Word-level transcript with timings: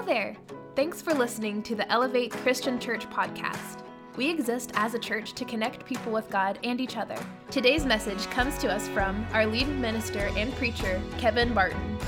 Hello 0.00 0.14
there! 0.14 0.34
Thanks 0.76 1.02
for 1.02 1.12
listening 1.12 1.62
to 1.62 1.74
the 1.74 1.86
Elevate 1.92 2.32
Christian 2.32 2.80
Church 2.80 3.06
podcast. 3.10 3.82
We 4.16 4.30
exist 4.30 4.70
as 4.72 4.94
a 4.94 4.98
church 4.98 5.34
to 5.34 5.44
connect 5.44 5.84
people 5.84 6.10
with 6.10 6.30
God 6.30 6.58
and 6.64 6.80
each 6.80 6.96
other. 6.96 7.18
Today's 7.50 7.84
message 7.84 8.24
comes 8.30 8.56
to 8.60 8.72
us 8.72 8.88
from 8.88 9.26
our 9.34 9.44
lead 9.44 9.68
minister 9.68 10.30
and 10.38 10.54
preacher, 10.54 11.02
Kevin 11.18 11.52
Barton. 11.52 11.98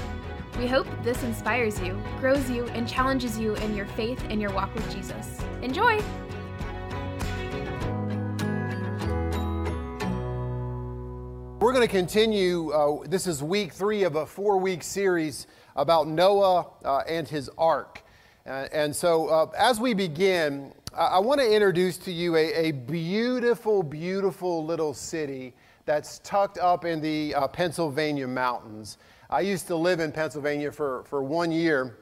We 0.59 0.67
hope 0.67 0.87
this 1.03 1.23
inspires 1.23 1.79
you, 1.83 2.03
grows 2.19 2.49
you, 2.49 2.65
and 2.69 2.89
challenges 2.89 3.39
you 3.39 3.57
in 3.57 3.77
your 3.77 3.87
faith 3.89 4.25
and 4.31 4.41
your 4.41 4.55
walk 4.55 4.75
with 4.75 4.91
Jesus. 4.91 5.39
Enjoy! 5.61 6.03
Going 11.83 11.91
to 11.91 11.97
continue. 11.97 12.71
Uh, 12.71 13.03
this 13.09 13.27
is 13.27 13.43
week 13.43 13.73
three 13.73 14.05
of 14.05 14.15
a 14.15 14.25
four 14.25 14.57
week 14.57 14.85
series 14.85 15.49
about 15.75 16.07
Noah 16.07 16.69
uh, 16.85 16.99
and 17.09 17.27
his 17.27 17.51
ark. 17.59 18.05
Uh, 18.47 18.69
and 18.73 18.95
so, 18.95 19.27
uh, 19.27 19.51
as 19.59 19.81
we 19.81 19.93
begin, 19.93 20.73
I, 20.95 21.07
I 21.07 21.19
want 21.19 21.41
to 21.41 21.53
introduce 21.53 21.99
to 21.99 22.13
you 22.13 22.37
a, 22.37 22.69
a, 22.69 22.71
beautiful, 22.71 23.83
beautiful 23.83 24.65
little 24.65 24.95
city 24.95 25.55
that's 25.85 26.21
tucked 26.21 26.57
up 26.59 26.85
in 26.85 27.01
the 27.01 27.35
uh, 27.35 27.49
Pennsylvania 27.49 28.29
mountains. 28.29 28.99
I 29.29 29.41
used 29.41 29.67
to 29.67 29.75
live 29.75 29.99
in 29.99 30.13
Pennsylvania 30.13 30.71
for, 30.71 31.03
for 31.09 31.25
one 31.25 31.51
year. 31.51 31.99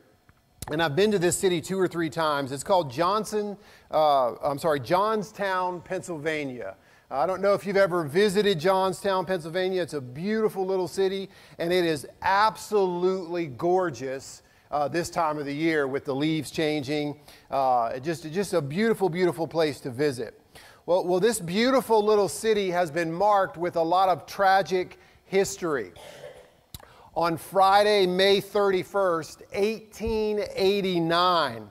And 0.71 0.83
I've 0.83 0.95
been 0.95 1.11
to 1.13 1.19
this 1.19 1.39
city 1.39 1.63
two 1.63 1.81
or 1.81 1.89
three 1.89 2.11
times. 2.11 2.53
It's 2.53 2.63
called 2.63 2.91
Johnson, 2.91 3.57
uh, 3.91 4.35
I'm 4.43 4.59
sorry, 4.59 4.81
Johnstown, 4.81 5.81
Pennsylvania. 5.81 6.77
I 7.13 7.27
don't 7.27 7.43
know 7.43 7.55
if 7.55 7.67
you've 7.67 7.77
ever 7.77 8.05
visited 8.05 8.61
Johnstown, 8.61 9.27
Pennsylvania. 9.27 9.83
It's 9.83 9.95
a 9.95 10.01
beautiful 10.01 10.65
little 10.65 10.87
city, 10.87 11.29
and 11.59 11.73
it 11.73 11.85
is 11.85 12.07
absolutely 12.23 13.49
gorgeous 13.49 14.43
uh, 14.71 14.87
this 14.87 15.11
time 15.11 15.37
of 15.37 15.45
the 15.45 15.53
year 15.53 15.89
with 15.89 16.05
the 16.05 16.15
leaves 16.15 16.53
changing. 16.53 17.19
Uh, 17.51 17.99
just, 17.99 18.31
just 18.31 18.53
a 18.53 18.63
beautiful, 18.63 19.09
beautiful 19.09 19.49
place 19.49 19.81
to 19.81 19.91
visit. 19.91 20.41
Well, 20.87 21.05
well, 21.05 21.19
this 21.19 21.41
beautiful 21.41 22.01
little 22.01 22.29
city 22.29 22.71
has 22.71 22.93
been 22.93 23.13
marked 23.13 23.57
with 23.57 23.75
a 23.75 23.83
lot 23.83 24.09
of 24.09 24.25
tragic 24.25 24.97
history. 25.25 25.91
On 27.17 27.37
Friday, 27.37 28.07
May 28.07 28.41
31st, 28.41 29.41
1889, 29.53 31.71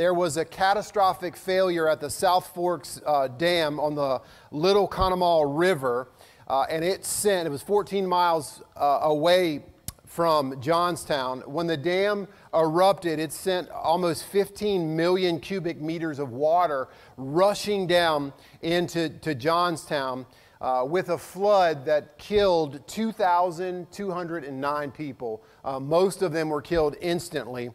there 0.00 0.14
was 0.14 0.38
a 0.38 0.44
catastrophic 0.46 1.36
failure 1.36 1.86
at 1.86 2.00
the 2.00 2.08
South 2.08 2.54
Forks 2.54 3.02
uh, 3.04 3.28
Dam 3.28 3.78
on 3.78 3.94
the 3.94 4.22
Little 4.50 4.88
Conemaugh 4.88 5.44
River, 5.46 6.08
uh, 6.48 6.64
and 6.70 6.82
it 6.82 7.04
sent, 7.04 7.46
it 7.46 7.50
was 7.50 7.60
14 7.60 8.06
miles 8.06 8.62
uh, 8.78 9.00
away 9.02 9.62
from 10.06 10.58
Johnstown. 10.58 11.40
When 11.40 11.66
the 11.66 11.76
dam 11.76 12.28
erupted, 12.54 13.18
it 13.18 13.30
sent 13.30 13.68
almost 13.68 14.24
15 14.24 14.96
million 14.96 15.38
cubic 15.38 15.82
meters 15.82 16.18
of 16.18 16.30
water 16.30 16.88
rushing 17.18 17.86
down 17.86 18.32
into 18.62 19.10
to 19.10 19.34
Johnstown. 19.34 20.24
Uh, 20.62 20.84
with 20.86 21.08
a 21.08 21.16
flood 21.16 21.86
that 21.86 22.18
killed 22.18 22.86
2,209 22.86 24.90
people. 24.90 25.42
Uh, 25.64 25.80
most 25.80 26.20
of 26.20 26.32
them 26.32 26.50
were 26.50 26.60
killed 26.60 26.96
instantly. 27.00 27.70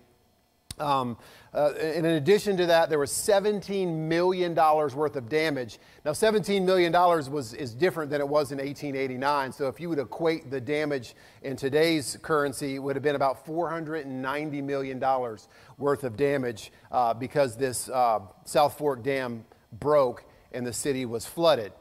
Um, 0.80 1.18
uh, 1.56 1.72
and 1.80 2.06
in 2.06 2.16
addition 2.16 2.58
to 2.58 2.66
that, 2.66 2.90
there 2.90 3.00
was 3.00 3.12
$17 3.12 3.88
million 3.88 4.54
worth 4.54 5.16
of 5.16 5.30
damage. 5.30 5.80
Now, 6.04 6.12
$17 6.12 6.66
million 6.66 6.92
was, 6.92 7.54
is 7.54 7.74
different 7.74 8.12
than 8.12 8.20
it 8.20 8.28
was 8.28 8.52
in 8.52 8.58
1889. 8.58 9.54
So, 9.54 9.70
if 9.70 9.80
you 9.80 9.88
would 9.88 10.00
equate 10.00 10.52
the 10.52 10.60
damage 10.60 11.16
in 11.44 11.56
today's 11.56 12.18
currency, 12.22 12.76
it 12.76 12.80
would 12.80 12.98
have 12.98 13.04
been 13.04 13.16
about 13.16 13.46
$490 13.46 14.64
million 14.64 15.00
worth 15.78 16.04
of 16.04 16.18
damage 16.18 16.74
uh, 16.92 17.14
because 17.14 17.56
this 17.56 17.88
uh, 17.88 18.20
South 18.44 18.78
Fork 18.78 19.02
Dam 19.02 19.46
broke 19.80 20.26
and 20.52 20.68
the 20.68 20.74
city 20.74 21.06
was 21.06 21.26
flooded. 21.26 21.72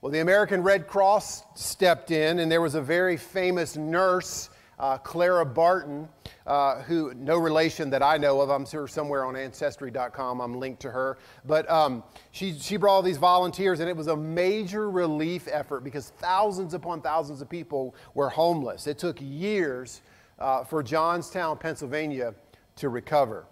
Well, 0.00 0.12
the 0.12 0.20
American 0.20 0.62
Red 0.62 0.86
Cross 0.86 1.42
stepped 1.56 2.12
in, 2.12 2.38
and 2.38 2.52
there 2.52 2.60
was 2.60 2.76
a 2.76 2.80
very 2.80 3.16
famous 3.16 3.76
nurse 3.76 4.48
uh, 4.78 4.98
Clara 4.98 5.44
Barton, 5.44 6.08
uh, 6.46 6.82
who 6.82 7.12
no 7.14 7.36
relation 7.38 7.90
that 7.90 8.02
I 8.02 8.16
know 8.16 8.40
of. 8.40 8.50
I'm 8.50 8.64
sure 8.64 8.86
somewhere 8.86 9.24
on 9.24 9.36
Ancestry.com 9.36 10.40
I'm 10.40 10.58
linked 10.58 10.80
to 10.82 10.90
her. 10.90 11.18
But 11.44 11.68
um, 11.70 12.02
she, 12.30 12.58
she 12.58 12.76
brought 12.76 12.94
all 12.94 13.02
these 13.02 13.16
volunteers, 13.16 13.80
and 13.80 13.88
it 13.88 13.96
was 13.96 14.06
a 14.06 14.16
major 14.16 14.90
relief 14.90 15.48
effort 15.50 15.82
because 15.82 16.10
thousands 16.18 16.74
upon 16.74 17.00
thousands 17.00 17.40
of 17.42 17.48
people 17.48 17.94
were 18.14 18.28
homeless. 18.28 18.86
It 18.86 18.98
took 18.98 19.18
years 19.20 20.02
uh, 20.38 20.64
for 20.64 20.82
Johnstown, 20.82 21.58
Pennsylvania 21.58 22.34
to 22.76 22.88
recover. 22.88 23.46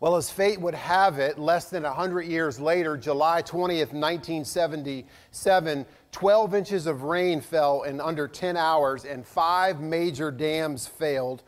Well, 0.00 0.14
as 0.14 0.30
fate 0.30 0.60
would 0.60 0.76
have 0.76 1.18
it, 1.18 1.40
less 1.40 1.70
than 1.70 1.82
100 1.82 2.22
years 2.22 2.60
later, 2.60 2.96
July 2.96 3.42
20th, 3.42 3.92
1977, 3.92 5.84
12 6.12 6.54
inches 6.54 6.86
of 6.86 7.02
rain 7.02 7.40
fell 7.40 7.82
in 7.82 8.00
under 8.00 8.26
10 8.26 8.56
hours, 8.56 9.04
and 9.04 9.26
five 9.26 9.80
major 9.80 10.30
dams 10.30 10.86
failed, 10.86 11.42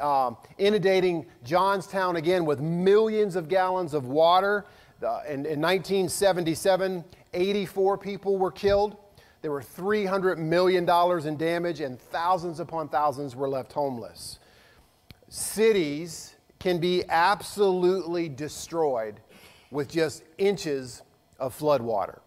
um, 0.00 0.36
inundating 0.58 1.26
Johnstown 1.44 2.16
again 2.16 2.44
with 2.44 2.60
millions 2.60 3.36
of 3.36 3.48
gallons 3.48 3.94
of 3.94 4.06
water. 4.06 4.66
Uh, 5.02 5.20
in, 5.26 5.44
in 5.44 5.60
1977, 5.60 7.04
84 7.32 7.98
people 7.98 8.38
were 8.38 8.52
killed. 8.52 8.96
There 9.42 9.50
were 9.50 9.60
$300 9.60 10.38
million 10.38 10.88
in 11.28 11.36
damage, 11.36 11.80
and 11.80 12.00
thousands 12.00 12.60
upon 12.60 12.88
thousands 12.88 13.36
were 13.36 13.48
left 13.48 13.72
homeless. 13.72 14.38
Cities 15.28 16.34
can 16.58 16.78
be 16.78 17.04
absolutely 17.10 18.28
destroyed 18.28 19.20
with 19.70 19.90
just 19.90 20.22
inches 20.38 21.02
of 21.38 21.52
flood 21.52 21.82
water. 21.82 22.22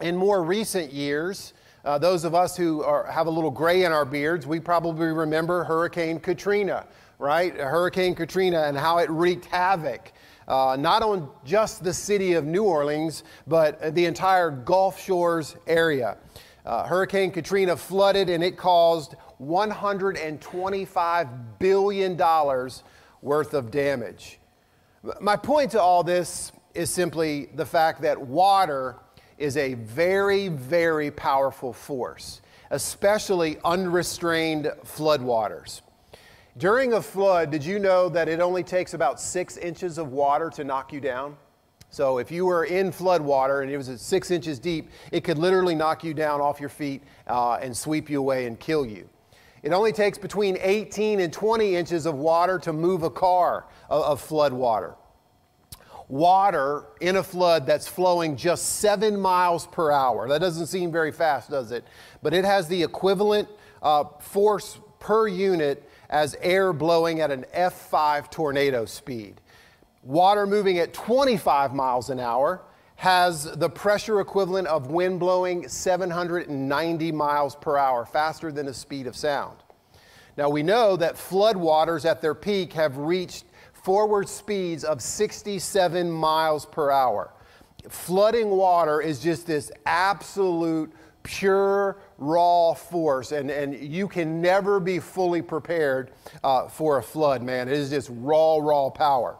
In 0.00 0.14
more 0.14 0.42
recent 0.42 0.92
years, 0.92 1.54
uh, 1.82 1.96
those 1.96 2.24
of 2.24 2.34
us 2.34 2.54
who 2.54 2.82
are, 2.82 3.06
have 3.06 3.28
a 3.28 3.30
little 3.30 3.50
gray 3.50 3.84
in 3.84 3.92
our 3.92 4.04
beards, 4.04 4.46
we 4.46 4.60
probably 4.60 5.06
remember 5.06 5.64
Hurricane 5.64 6.20
Katrina, 6.20 6.86
right? 7.18 7.56
Hurricane 7.56 8.14
Katrina 8.14 8.64
and 8.64 8.76
how 8.76 8.98
it 8.98 9.08
wreaked 9.08 9.46
havoc. 9.46 10.12
Uh, 10.46 10.76
not 10.78 11.02
on 11.02 11.30
just 11.46 11.82
the 11.82 11.94
city 11.94 12.34
of 12.34 12.44
New 12.44 12.64
Orleans, 12.64 13.24
but 13.46 13.94
the 13.94 14.04
entire 14.04 14.50
Gulf 14.50 15.02
Shores 15.02 15.56
area. 15.66 16.18
Uh, 16.66 16.86
Hurricane 16.86 17.30
Katrina 17.30 17.74
flooded 17.74 18.28
and 18.28 18.44
it 18.44 18.58
caused 18.58 19.14
$125 19.40 21.58
billion 21.58 22.18
worth 23.22 23.54
of 23.54 23.70
damage. 23.70 24.40
My 25.20 25.36
point 25.36 25.70
to 25.70 25.80
all 25.80 26.04
this 26.04 26.52
is 26.74 26.90
simply 26.90 27.46
the 27.54 27.64
fact 27.64 28.02
that 28.02 28.20
water 28.20 28.96
is 29.38 29.56
a 29.56 29.74
very, 29.74 30.48
very 30.48 31.10
powerful 31.10 31.72
force, 31.72 32.40
especially 32.70 33.58
unrestrained 33.64 34.72
floodwaters. 34.84 35.82
During 36.58 36.94
a 36.94 37.02
flood, 37.02 37.50
did 37.50 37.64
you 37.64 37.78
know 37.78 38.08
that 38.08 38.28
it 38.28 38.40
only 38.40 38.62
takes 38.62 38.94
about 38.94 39.20
six 39.20 39.58
inches 39.58 39.98
of 39.98 40.12
water 40.12 40.48
to 40.50 40.64
knock 40.64 40.92
you 40.92 41.00
down? 41.00 41.36
So 41.90 42.18
if 42.18 42.30
you 42.30 42.46
were 42.46 42.64
in 42.64 42.92
flood 42.92 43.20
water 43.20 43.62
and 43.62 43.70
it 43.70 43.76
was 43.76 44.00
six 44.00 44.30
inches 44.30 44.58
deep, 44.58 44.90
it 45.12 45.22
could 45.22 45.38
literally 45.38 45.74
knock 45.74 46.02
you 46.02 46.14
down 46.14 46.40
off 46.40 46.58
your 46.58 46.68
feet 46.68 47.02
uh, 47.26 47.58
and 47.60 47.76
sweep 47.76 48.10
you 48.10 48.18
away 48.18 48.46
and 48.46 48.58
kill 48.58 48.86
you. 48.86 49.08
It 49.62 49.72
only 49.72 49.92
takes 49.92 50.16
between 50.16 50.56
18 50.60 51.20
and 51.20 51.32
20 51.32 51.76
inches 51.76 52.06
of 52.06 52.14
water 52.14 52.58
to 52.60 52.72
move 52.72 53.02
a 53.02 53.10
car 53.10 53.66
of, 53.90 54.02
of 54.02 54.20
flood 54.20 54.52
water 56.08 56.84
in 57.00 57.16
a 57.16 57.22
flood 57.22 57.66
that's 57.66 57.88
flowing 57.88 58.36
just 58.36 58.76
seven 58.76 59.18
miles 59.18 59.66
per 59.66 59.90
hour. 59.90 60.28
That 60.28 60.40
doesn't 60.40 60.66
seem 60.66 60.92
very 60.92 61.12
fast, 61.12 61.50
does 61.50 61.72
it? 61.72 61.84
But 62.22 62.34
it 62.34 62.44
has 62.44 62.68
the 62.68 62.82
equivalent 62.82 63.48
uh, 63.82 64.04
force 64.20 64.78
per 64.98 65.26
unit 65.28 65.88
as 66.08 66.36
air 66.40 66.72
blowing 66.72 67.20
at 67.20 67.30
an 67.30 67.44
F5 67.54 68.30
tornado 68.30 68.84
speed. 68.84 69.40
Water 70.02 70.46
moving 70.46 70.78
at 70.78 70.94
25 70.94 71.74
miles 71.74 72.10
an 72.10 72.20
hour 72.20 72.62
has 72.96 73.44
the 73.56 73.68
pressure 73.68 74.20
equivalent 74.20 74.66
of 74.68 74.90
wind 74.90 75.20
blowing 75.20 75.68
790 75.68 77.12
miles 77.12 77.54
per 77.56 77.76
hour, 77.76 78.06
faster 78.06 78.50
than 78.50 78.66
the 78.66 78.74
speed 78.74 79.06
of 79.06 79.14
sound. 79.14 79.58
Now 80.36 80.48
we 80.48 80.62
know 80.62 80.96
that 80.96 81.16
floodwaters 81.16 82.08
at 82.08 82.22
their 82.22 82.34
peak 82.34 82.72
have 82.74 82.96
reached 82.96 83.44
forward 83.86 84.28
speeds 84.28 84.82
of 84.82 85.00
67 85.00 86.10
miles 86.10 86.66
per 86.66 86.90
hour. 86.90 87.32
Flooding 87.88 88.50
water 88.50 89.00
is 89.00 89.20
just 89.20 89.46
this 89.46 89.70
absolute 89.86 90.92
pure 91.22 91.96
raw 92.18 92.74
force 92.74 93.30
and, 93.30 93.48
and 93.48 93.76
you 93.76 94.08
can 94.08 94.42
never 94.42 94.80
be 94.80 94.98
fully 94.98 95.40
prepared 95.40 96.10
uh, 96.42 96.66
for 96.66 96.98
a 96.98 97.02
flood 97.02 97.44
man. 97.44 97.68
It 97.68 97.74
is 97.74 97.90
just 97.90 98.10
raw 98.12 98.56
raw 98.56 98.90
power. 98.90 99.36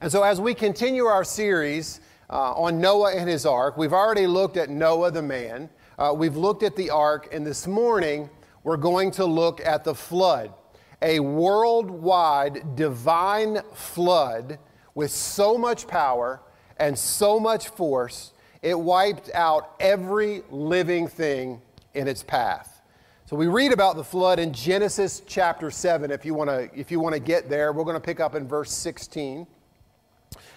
And 0.00 0.10
so 0.10 0.24
as 0.24 0.40
we 0.40 0.52
continue 0.52 1.04
our 1.04 1.22
series 1.22 2.00
uh, 2.30 2.54
on 2.54 2.80
noah 2.80 3.12
and 3.14 3.30
his 3.30 3.46
ark 3.46 3.76
we've 3.76 3.92
already 3.92 4.26
looked 4.26 4.56
at 4.56 4.70
noah 4.70 5.12
the 5.12 5.22
man. 5.22 5.70
Uh, 6.00 6.12
we've 6.12 6.36
looked 6.36 6.64
at 6.64 6.74
the 6.74 6.90
ark 6.90 7.28
and 7.32 7.46
this 7.46 7.68
morning 7.68 8.28
we're 8.64 8.76
going 8.76 9.12
to 9.12 9.24
look 9.24 9.64
at 9.64 9.84
the 9.84 9.94
flood 9.94 10.52
a 11.02 11.20
worldwide 11.20 12.76
divine 12.76 13.60
flood 13.74 14.58
with 14.94 15.10
so 15.10 15.56
much 15.56 15.86
power 15.86 16.40
and 16.78 16.98
so 16.98 17.38
much 17.38 17.68
force, 17.68 18.32
it 18.62 18.78
wiped 18.78 19.30
out 19.34 19.74
every 19.80 20.42
living 20.50 21.08
thing 21.08 21.60
in 21.94 22.06
its 22.08 22.22
path. 22.22 22.82
So 23.26 23.36
we 23.36 23.46
read 23.46 23.72
about 23.72 23.96
the 23.96 24.04
flood 24.04 24.40
in 24.40 24.52
Genesis 24.52 25.22
chapter 25.24 25.70
7 25.70 26.10
if 26.10 26.24
you 26.24 26.34
want 26.34 26.50
to 26.50 26.68
if 26.74 26.90
you 26.90 26.98
want 26.98 27.14
to 27.14 27.20
get 27.20 27.48
there. 27.48 27.72
We're 27.72 27.84
going 27.84 27.94
to 27.94 28.00
pick 28.00 28.18
up 28.18 28.34
in 28.34 28.48
verse 28.48 28.72
16. 28.72 29.46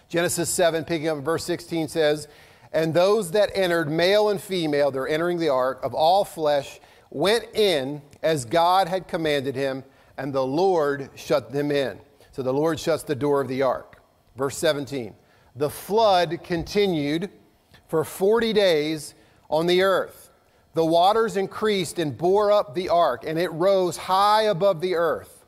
Genesis 0.10 0.50
7 0.50 0.84
picking 0.84 1.08
up 1.08 1.18
in 1.18 1.24
verse 1.24 1.44
16 1.46 1.88
says, 1.88 2.28
"And 2.72 2.94
those 2.94 3.32
that 3.32 3.52
entered 3.54 3.92
male 3.92 4.30
and 4.30 4.42
female, 4.42 4.90
they're 4.90 5.08
entering 5.08 5.38
the 5.38 5.50
ark 5.50 5.80
of 5.84 5.94
all 5.94 6.26
flesh, 6.26 6.80
went 7.12 7.46
in 7.54 8.02
as 8.24 8.44
God 8.44 8.88
had 8.88 9.08
commanded 9.08 9.56
him, 9.56 9.84
and 10.18 10.34
the 10.34 10.46
Lord 10.46 11.10
shut 11.16 11.52
them 11.52 11.72
in." 11.72 12.00
So 12.32 12.42
the 12.42 12.54
Lord 12.54 12.80
shuts 12.80 13.04
the 13.04 13.16
door 13.16 13.42
of 13.42 13.48
the 13.48 13.62
ark. 13.62 14.02
Verse 14.36 14.58
17. 14.58 15.16
The 15.56 15.70
flood 15.70 16.40
continued 16.44 17.30
for 17.88 18.04
40 18.04 18.54
days 18.54 19.14
on 19.50 19.68
the 19.68 19.84
earth. 19.84 20.32
The 20.74 20.86
waters 20.86 21.38
increased 21.38 22.00
and 22.00 22.18
bore 22.18 22.52
up 22.52 22.74
the 22.74 22.90
ark, 22.90 23.24
and 23.26 23.38
it 23.38 23.52
rose 23.52 23.98
high 23.98 24.44
above 24.44 24.82
the 24.82 24.96
earth. 24.96 25.46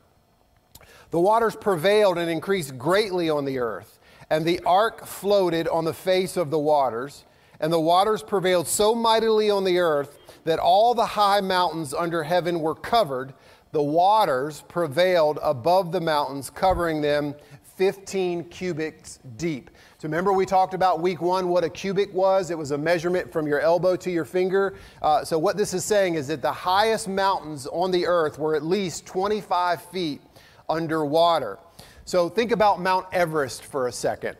The 1.10 1.18
waters 1.18 1.56
prevailed 1.56 2.18
and 2.18 2.30
increased 2.30 2.78
greatly 2.78 3.28
on 3.28 3.44
the 3.44 3.58
earth, 3.58 3.98
and 4.30 4.44
the 4.44 4.60
ark 4.64 5.04
floated 5.04 5.66
on 5.66 5.84
the 5.84 5.92
face 5.92 6.36
of 6.36 6.50
the 6.50 6.58
waters. 6.58 7.24
And 7.58 7.72
the 7.72 7.80
waters 7.80 8.22
prevailed 8.22 8.68
so 8.68 8.94
mightily 8.94 9.50
on 9.50 9.64
the 9.64 9.78
earth 9.78 10.18
that 10.44 10.58
all 10.58 10.94
the 10.94 11.06
high 11.06 11.40
mountains 11.40 11.94
under 11.94 12.22
heaven 12.22 12.60
were 12.60 12.74
covered. 12.74 13.32
The 13.72 13.82
waters 13.82 14.62
prevailed 14.68 15.38
above 15.42 15.92
the 15.92 16.00
mountains, 16.00 16.50
covering 16.50 17.00
them 17.00 17.34
15 17.76 18.44
cubits 18.44 19.18
deep. 19.36 19.70
So 19.98 20.08
remember, 20.08 20.32
we 20.32 20.46
talked 20.46 20.72
about 20.72 21.00
week 21.00 21.20
one 21.20 21.48
what 21.48 21.62
a 21.62 21.68
cubit 21.68 22.12
was. 22.12 22.50
It 22.50 22.56
was 22.56 22.70
a 22.70 22.78
measurement 22.78 23.30
from 23.30 23.46
your 23.46 23.60
elbow 23.60 23.96
to 23.96 24.10
your 24.10 24.24
finger. 24.24 24.74
Uh, 25.02 25.24
so 25.24 25.38
what 25.38 25.56
this 25.56 25.74
is 25.74 25.84
saying 25.84 26.14
is 26.14 26.26
that 26.28 26.42
the 26.42 26.52
highest 26.52 27.06
mountains 27.06 27.66
on 27.66 27.90
the 27.90 28.06
earth 28.06 28.38
were 28.38 28.54
at 28.54 28.62
least 28.62 29.04
25 29.06 29.82
feet 29.82 30.22
underwater. 30.68 31.58
So 32.04 32.28
think 32.28 32.52
about 32.52 32.80
Mount 32.80 33.06
Everest 33.12 33.64
for 33.64 33.88
a 33.88 33.92
second. 33.92 34.36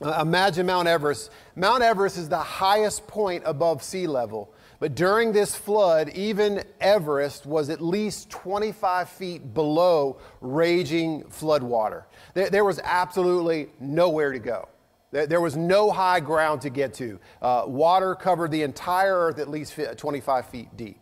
Uh, 0.00 0.18
imagine 0.20 0.66
Mount 0.66 0.88
Everest. 0.88 1.30
Mount 1.54 1.82
Everest 1.82 2.18
is 2.18 2.28
the 2.28 2.38
highest 2.38 3.06
point 3.06 3.42
above 3.46 3.82
sea 3.82 4.06
level. 4.06 4.52
But 4.82 4.96
during 4.96 5.30
this 5.30 5.54
flood, 5.54 6.08
even 6.08 6.64
Everest 6.80 7.46
was 7.46 7.70
at 7.70 7.80
least 7.80 8.30
25 8.30 9.08
feet 9.10 9.54
below 9.54 10.18
raging 10.40 11.22
floodwater. 11.30 12.02
There, 12.34 12.50
there 12.50 12.64
was 12.64 12.80
absolutely 12.82 13.68
nowhere 13.78 14.32
to 14.32 14.40
go. 14.40 14.68
There, 15.12 15.40
was 15.40 15.56
no 15.56 15.92
high 15.92 16.18
ground 16.18 16.62
to 16.62 16.70
get 16.70 16.94
to. 16.94 17.20
Uh, 17.40 17.62
water 17.68 18.16
covered 18.16 18.50
the 18.50 18.62
entire 18.62 19.16
earth 19.16 19.38
at 19.38 19.48
least 19.48 19.78
25 19.96 20.46
feet 20.46 20.76
deep. 20.76 20.98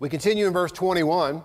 We 0.00 0.08
continue 0.08 0.48
in 0.48 0.52
verse 0.52 0.72
21. 0.72 1.44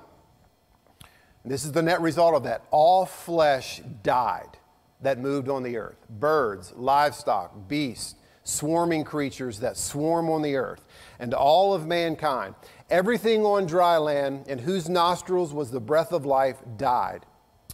This 1.45 1.63
is 1.63 1.73
the 1.73 1.83
net 1.83 2.01
result 2.01 2.33
of 2.33 2.41
that. 2.45 2.65
All 2.71 3.05
flesh 3.05 3.83
died 4.01 4.57
that 5.01 5.19
moved 5.19 5.47
on 5.47 5.61
the 5.61 5.77
earth 5.77 5.97
birds, 6.09 6.73
livestock, 6.75 7.67
beasts, 7.67 8.15
swarming 8.43 9.03
creatures 9.03 9.59
that 9.59 9.77
swarm 9.77 10.29
on 10.29 10.41
the 10.41 10.55
earth 10.55 10.85
and 11.19 11.33
all 11.33 11.73
of 11.73 11.85
mankind. 11.85 12.55
Everything 12.89 13.45
on 13.45 13.65
dry 13.65 13.97
land 13.97 14.47
in 14.47 14.59
whose 14.59 14.89
nostrils 14.89 15.53
was 15.53 15.71
the 15.71 15.79
breath 15.79 16.11
of 16.11 16.25
life 16.25 16.57
died. 16.77 17.25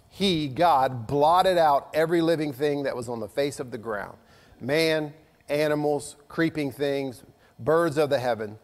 He, 0.09 0.47
God, 0.47 1.07
blotted 1.07 1.57
out 1.57 1.89
every 1.93 2.21
living 2.21 2.53
thing 2.53 2.83
that 2.83 2.95
was 2.95 3.09
on 3.09 3.19
the 3.19 3.27
face 3.27 3.59
of 3.59 3.71
the 3.71 3.77
ground 3.77 4.17
man, 4.59 5.13
animals, 5.49 6.15
creeping 6.27 6.71
things, 6.71 7.23
birds 7.59 7.97
of 7.97 8.09
the 8.09 8.19
heaven. 8.19 8.57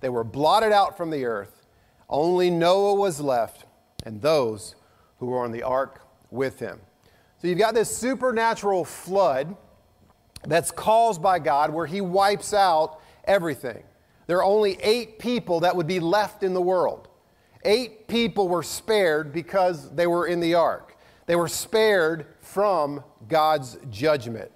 They 0.00 0.08
were 0.08 0.24
blotted 0.24 0.72
out 0.72 0.96
from 0.96 1.10
the 1.10 1.24
earth. 1.24 1.64
Only 2.08 2.50
Noah 2.50 2.94
was 2.94 3.20
left, 3.20 3.64
and 4.04 4.20
those 4.20 4.74
who 5.18 5.26
were 5.26 5.44
on 5.44 5.52
the 5.52 5.62
ark 5.62 6.00
with 6.30 6.58
him. 6.58 6.80
So 7.40 7.48
you've 7.48 7.58
got 7.58 7.74
this 7.74 7.96
supernatural 7.96 8.84
flood 8.84 9.56
that's 10.46 10.70
caused 10.70 11.22
by 11.22 11.38
God 11.38 11.70
where 11.70 11.86
he 11.86 12.00
wipes 12.00 12.54
out 12.54 13.00
everything. 13.24 13.82
There 14.26 14.38
are 14.38 14.44
only 14.44 14.78
eight 14.82 15.18
people 15.18 15.60
that 15.60 15.76
would 15.76 15.86
be 15.86 16.00
left 16.00 16.42
in 16.42 16.54
the 16.54 16.62
world. 16.62 17.08
Eight 17.64 18.08
people 18.08 18.48
were 18.48 18.62
spared 18.62 19.32
because 19.32 19.90
they 19.94 20.06
were 20.06 20.26
in 20.26 20.40
the 20.40 20.54
ark. 20.54 20.96
They 21.26 21.36
were 21.36 21.48
spared 21.48 22.26
from 22.40 23.02
God's 23.28 23.78
judgment. 23.90 24.50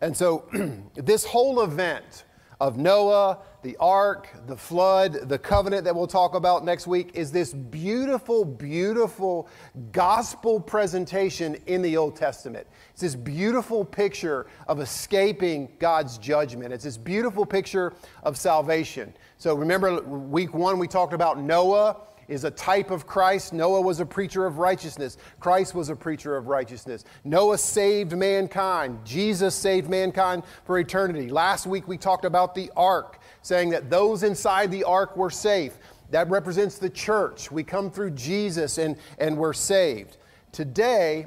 And 0.00 0.16
so, 0.16 0.44
this 0.94 1.24
whole 1.24 1.62
event 1.62 2.24
of 2.60 2.78
Noah, 2.78 3.38
the 3.64 3.76
ark, 3.78 4.28
the 4.46 4.56
flood, 4.56 5.14
the 5.28 5.38
covenant 5.38 5.84
that 5.84 5.96
we'll 5.96 6.06
talk 6.06 6.34
about 6.34 6.66
next 6.66 6.86
week 6.86 7.10
is 7.14 7.32
this 7.32 7.54
beautiful, 7.54 8.44
beautiful 8.44 9.48
gospel 9.90 10.60
presentation 10.60 11.56
in 11.66 11.80
the 11.80 11.96
Old 11.96 12.14
Testament. 12.14 12.66
It's 12.92 13.00
this 13.00 13.14
beautiful 13.14 13.82
picture 13.82 14.46
of 14.68 14.80
escaping 14.80 15.70
God's 15.78 16.18
judgment. 16.18 16.74
It's 16.74 16.84
this 16.84 16.98
beautiful 16.98 17.46
picture 17.46 17.94
of 18.22 18.36
salvation. 18.36 19.14
So 19.38 19.54
remember, 19.54 20.02
week 20.02 20.52
one, 20.52 20.78
we 20.78 20.86
talked 20.86 21.14
about 21.14 21.40
Noah 21.40 21.96
is 22.28 22.44
a 22.44 22.50
type 22.50 22.90
of 22.90 23.06
Christ. 23.06 23.52
Noah 23.52 23.80
was 23.80 24.00
a 24.00 24.06
preacher 24.06 24.46
of 24.46 24.58
righteousness. 24.58 25.16
Christ 25.40 25.74
was 25.74 25.88
a 25.88 25.96
preacher 25.96 26.36
of 26.36 26.48
righteousness. 26.48 27.04
Noah 27.24 27.58
saved 27.58 28.12
mankind. 28.16 28.98
Jesus 29.04 29.54
saved 29.54 29.88
mankind 29.88 30.42
for 30.64 30.78
eternity. 30.78 31.30
Last 31.30 31.66
week 31.66 31.88
we 31.88 31.98
talked 31.98 32.24
about 32.24 32.54
the 32.54 32.70
ark, 32.76 33.20
saying 33.44 33.68
that 33.68 33.90
those 33.90 34.22
inside 34.22 34.70
the 34.70 34.82
ark 34.84 35.16
were 35.18 35.30
safe. 35.30 35.74
That 36.10 36.30
represents 36.30 36.78
the 36.78 36.88
church. 36.88 37.52
We 37.52 37.62
come 37.62 37.90
through 37.90 38.12
Jesus 38.12 38.78
and, 38.78 38.96
and 39.18 39.36
we're 39.36 39.52
saved. 39.52 40.16
Today, 40.50 41.26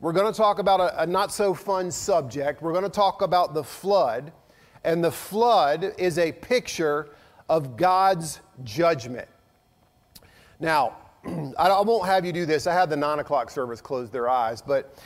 we're 0.00 0.12
going 0.12 0.30
to 0.30 0.36
talk 0.36 0.58
about 0.58 0.80
a, 0.80 1.02
a 1.02 1.06
not 1.06 1.32
so 1.32 1.54
fun 1.54 1.92
subject. 1.92 2.60
We're 2.60 2.72
going 2.72 2.84
to 2.84 2.90
talk 2.90 3.22
about 3.22 3.54
the 3.54 3.62
flood. 3.62 4.32
And 4.82 5.02
the 5.02 5.12
flood 5.12 5.94
is 5.96 6.18
a 6.18 6.32
picture 6.32 7.10
of 7.48 7.76
God's 7.76 8.40
judgment. 8.64 9.28
Now, 10.58 10.96
I 11.56 11.80
won't 11.82 12.06
have 12.06 12.26
you 12.26 12.32
do 12.32 12.46
this. 12.46 12.66
I 12.66 12.74
had 12.74 12.90
the 12.90 12.96
nine 12.96 13.20
o'clock 13.20 13.48
service 13.48 13.80
close 13.80 14.10
their 14.10 14.28
eyes, 14.28 14.60
but 14.60 14.98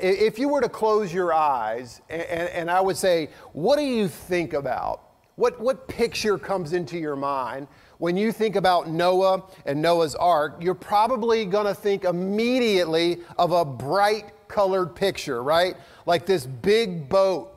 if 0.00 0.38
you 0.38 0.48
were 0.48 0.60
to 0.60 0.68
close 0.68 1.12
your 1.12 1.32
eyes 1.34 2.00
and, 2.08 2.22
and, 2.22 2.70
I 2.70 2.80
would 2.80 2.96
say, 2.96 3.30
what 3.54 3.76
do 3.76 3.82
you 3.82 4.06
think 4.06 4.52
about? 4.52 5.09
What, 5.40 5.58
what 5.58 5.88
picture 5.88 6.36
comes 6.36 6.74
into 6.74 6.98
your 6.98 7.16
mind 7.16 7.66
when 7.96 8.14
you 8.14 8.30
think 8.30 8.56
about 8.56 8.90
Noah 8.90 9.44
and 9.64 9.80
Noah's 9.80 10.14
ark? 10.14 10.58
You're 10.60 10.74
probably 10.74 11.46
going 11.46 11.64
to 11.64 11.72
think 11.72 12.04
immediately 12.04 13.20
of 13.38 13.52
a 13.52 13.64
bright 13.64 14.34
colored 14.48 14.94
picture, 14.94 15.42
right? 15.42 15.76
Like 16.04 16.26
this 16.26 16.44
big 16.44 17.08
boat 17.08 17.54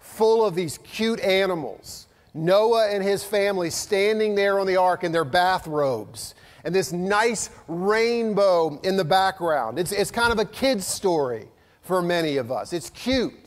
full 0.00 0.44
of 0.44 0.56
these 0.56 0.78
cute 0.78 1.20
animals. 1.20 2.08
Noah 2.34 2.88
and 2.90 3.00
his 3.00 3.22
family 3.22 3.70
standing 3.70 4.34
there 4.34 4.58
on 4.58 4.66
the 4.66 4.76
ark 4.76 5.04
in 5.04 5.12
their 5.12 5.24
bathrobes 5.24 6.34
and 6.64 6.74
this 6.74 6.92
nice 6.92 7.48
rainbow 7.68 8.80
in 8.82 8.96
the 8.96 9.04
background. 9.04 9.78
It's, 9.78 9.92
it's 9.92 10.10
kind 10.10 10.32
of 10.32 10.40
a 10.40 10.44
kid's 10.44 10.84
story 10.84 11.46
for 11.80 12.02
many 12.02 12.38
of 12.38 12.50
us. 12.50 12.72
It's 12.72 12.90
cute, 12.90 13.43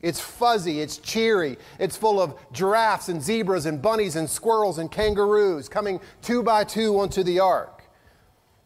it's 0.00 0.20
fuzzy, 0.20 0.80
it's 0.80 0.98
cheery, 0.98 1.58
it's 1.78 1.96
full 1.96 2.20
of 2.20 2.38
giraffes 2.52 3.08
and 3.08 3.20
zebras 3.20 3.66
and 3.66 3.82
bunnies 3.82 4.14
and 4.14 4.30
squirrels 4.30 4.78
and 4.78 4.90
kangaroos 4.90 5.68
coming 5.68 6.00
two 6.22 6.42
by 6.42 6.64
two 6.64 6.98
onto 6.98 7.22
the 7.22 7.40
ark. 7.40 7.82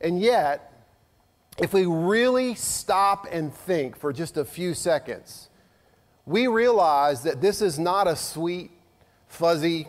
And 0.01 0.21
yet, 0.21 0.73
if 1.59 1.73
we 1.73 1.87
really 1.87 2.55
stop 2.55 3.27
and 3.31 3.55
think 3.55 3.97
for 3.97 4.13
just 4.13 4.37
a 4.37 4.45
few 4.45 4.75
seconds, 4.75 5.49
we 6.27 6.47
realize 6.47 7.23
that 7.23 7.41
this 7.41 7.63
is 7.63 7.79
not 7.79 8.07
a 8.07 8.17
sweet, 8.17 8.71
fuzzy, 9.27 9.89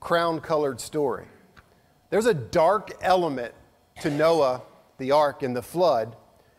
crown 0.00 0.40
colored 0.40 0.80
story. 0.80 1.26
There's 2.10 2.26
a 2.26 2.34
dark 2.34 2.92
element 3.00 3.54
to 4.02 4.10
Noah, 4.10 4.62
the 4.98 5.12
ark, 5.12 5.42
and 5.42 5.56
the 5.56 5.62
flood, 5.62 6.14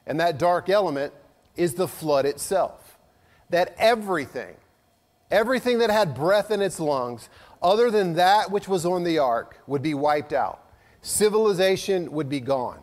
and 0.07 0.19
that 0.19 0.37
dark 0.37 0.69
element 0.69 1.13
is 1.55 1.75
the 1.75 1.87
flood 1.87 2.25
itself. 2.25 2.84
That 3.49 3.75
everything, 3.77 4.55
everything 5.31 5.79
that 5.79 5.89
had 5.89 6.15
breath 6.15 6.51
in 6.51 6.61
its 6.61 6.79
lungs, 6.79 7.29
other 7.61 7.89
than 7.91 8.13
that 8.13 8.51
which 8.51 8.67
was 8.67 8.85
on 8.85 9.03
the 9.03 9.19
ark, 9.19 9.61
would 9.67 9.81
be 9.81 9.93
wiped 9.93 10.33
out. 10.33 10.61
Civilization 11.01 12.11
would 12.11 12.29
be 12.29 12.39
gone. 12.39 12.79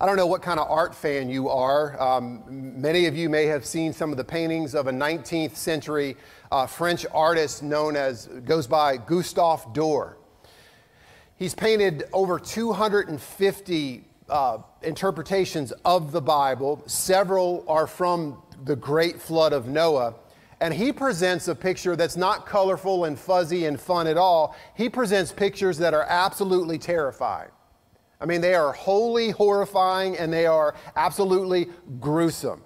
I 0.00 0.06
don't 0.06 0.16
know 0.16 0.26
what 0.26 0.40
kind 0.40 0.58
of 0.58 0.70
art 0.70 0.94
fan 0.94 1.28
you 1.28 1.50
are. 1.50 2.00
Um, 2.00 2.42
many 2.48 3.04
of 3.04 3.14
you 3.14 3.28
may 3.28 3.44
have 3.46 3.66
seen 3.66 3.92
some 3.92 4.10
of 4.10 4.16
the 4.16 4.24
paintings 4.24 4.74
of 4.74 4.86
a 4.86 4.90
19th 4.90 5.56
century 5.56 6.16
uh, 6.50 6.66
French 6.66 7.04
artist 7.12 7.62
known 7.62 7.96
as, 7.96 8.26
goes 8.26 8.66
by 8.66 8.96
Gustave 8.96 9.64
Dore. 9.74 10.16
He's 11.36 11.54
painted 11.54 12.04
over 12.14 12.38
250 12.38 14.04
uh, 14.30 14.58
interpretations 14.82 15.72
of 15.84 16.12
the 16.12 16.22
Bible. 16.22 16.82
Several 16.86 17.62
are 17.68 17.86
from 17.86 18.42
the 18.64 18.76
great 18.76 19.20
flood 19.20 19.52
of 19.52 19.66
Noah. 19.66 20.14
And 20.60 20.74
he 20.74 20.92
presents 20.92 21.48
a 21.48 21.54
picture 21.54 21.96
that's 21.96 22.16
not 22.16 22.44
colorful 22.44 23.04
and 23.06 23.18
fuzzy 23.18 23.64
and 23.64 23.80
fun 23.80 24.06
at 24.06 24.18
all. 24.18 24.54
He 24.74 24.88
presents 24.90 25.32
pictures 25.32 25.78
that 25.78 25.94
are 25.94 26.04
absolutely 26.08 26.76
terrifying. 26.76 27.48
I 28.20 28.26
mean, 28.26 28.42
they 28.42 28.54
are 28.54 28.72
wholly 28.72 29.30
horrifying 29.30 30.18
and 30.18 30.30
they 30.30 30.44
are 30.44 30.74
absolutely 30.96 31.68
gruesome. 31.98 32.62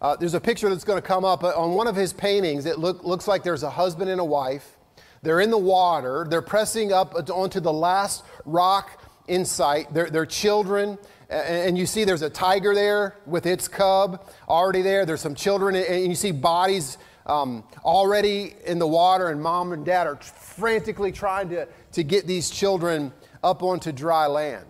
Uh, 0.00 0.16
there's 0.16 0.34
a 0.34 0.40
picture 0.40 0.70
that's 0.70 0.84
going 0.84 1.00
to 1.00 1.06
come 1.06 1.24
up 1.24 1.44
on 1.44 1.74
one 1.74 1.86
of 1.86 1.96
his 1.96 2.12
paintings. 2.12 2.64
It 2.64 2.78
look, 2.78 3.04
looks 3.04 3.28
like 3.28 3.42
there's 3.42 3.64
a 3.64 3.70
husband 3.70 4.08
and 4.08 4.20
a 4.20 4.24
wife. 4.24 4.78
They're 5.22 5.40
in 5.40 5.50
the 5.50 5.58
water. 5.58 6.26
They're 6.28 6.40
pressing 6.40 6.92
up 6.92 7.14
onto 7.28 7.60
the 7.60 7.72
last 7.72 8.24
rock 8.46 9.02
in 9.26 9.44
sight. 9.44 9.92
They're 9.92 10.24
children. 10.24 10.96
And 11.28 11.76
you 11.76 11.84
see 11.84 12.04
there's 12.04 12.22
a 12.22 12.30
tiger 12.30 12.74
there 12.74 13.16
with 13.26 13.44
its 13.44 13.68
cub 13.68 14.26
already 14.48 14.80
there. 14.80 15.04
There's 15.04 15.20
some 15.20 15.34
children, 15.34 15.76
and 15.76 16.06
you 16.06 16.14
see 16.14 16.32
bodies 16.32 16.96
um, 17.26 17.64
already 17.84 18.54
in 18.64 18.78
the 18.78 18.86
water, 18.86 19.28
and 19.28 19.42
mom 19.42 19.72
and 19.72 19.84
dad 19.84 20.06
are 20.06 20.16
frantically 20.16 21.12
trying 21.12 21.50
to, 21.50 21.68
to 21.92 22.02
get 22.02 22.26
these 22.26 22.48
children 22.48 23.12
up 23.42 23.62
onto 23.62 23.92
dry 23.92 24.26
land. 24.26 24.66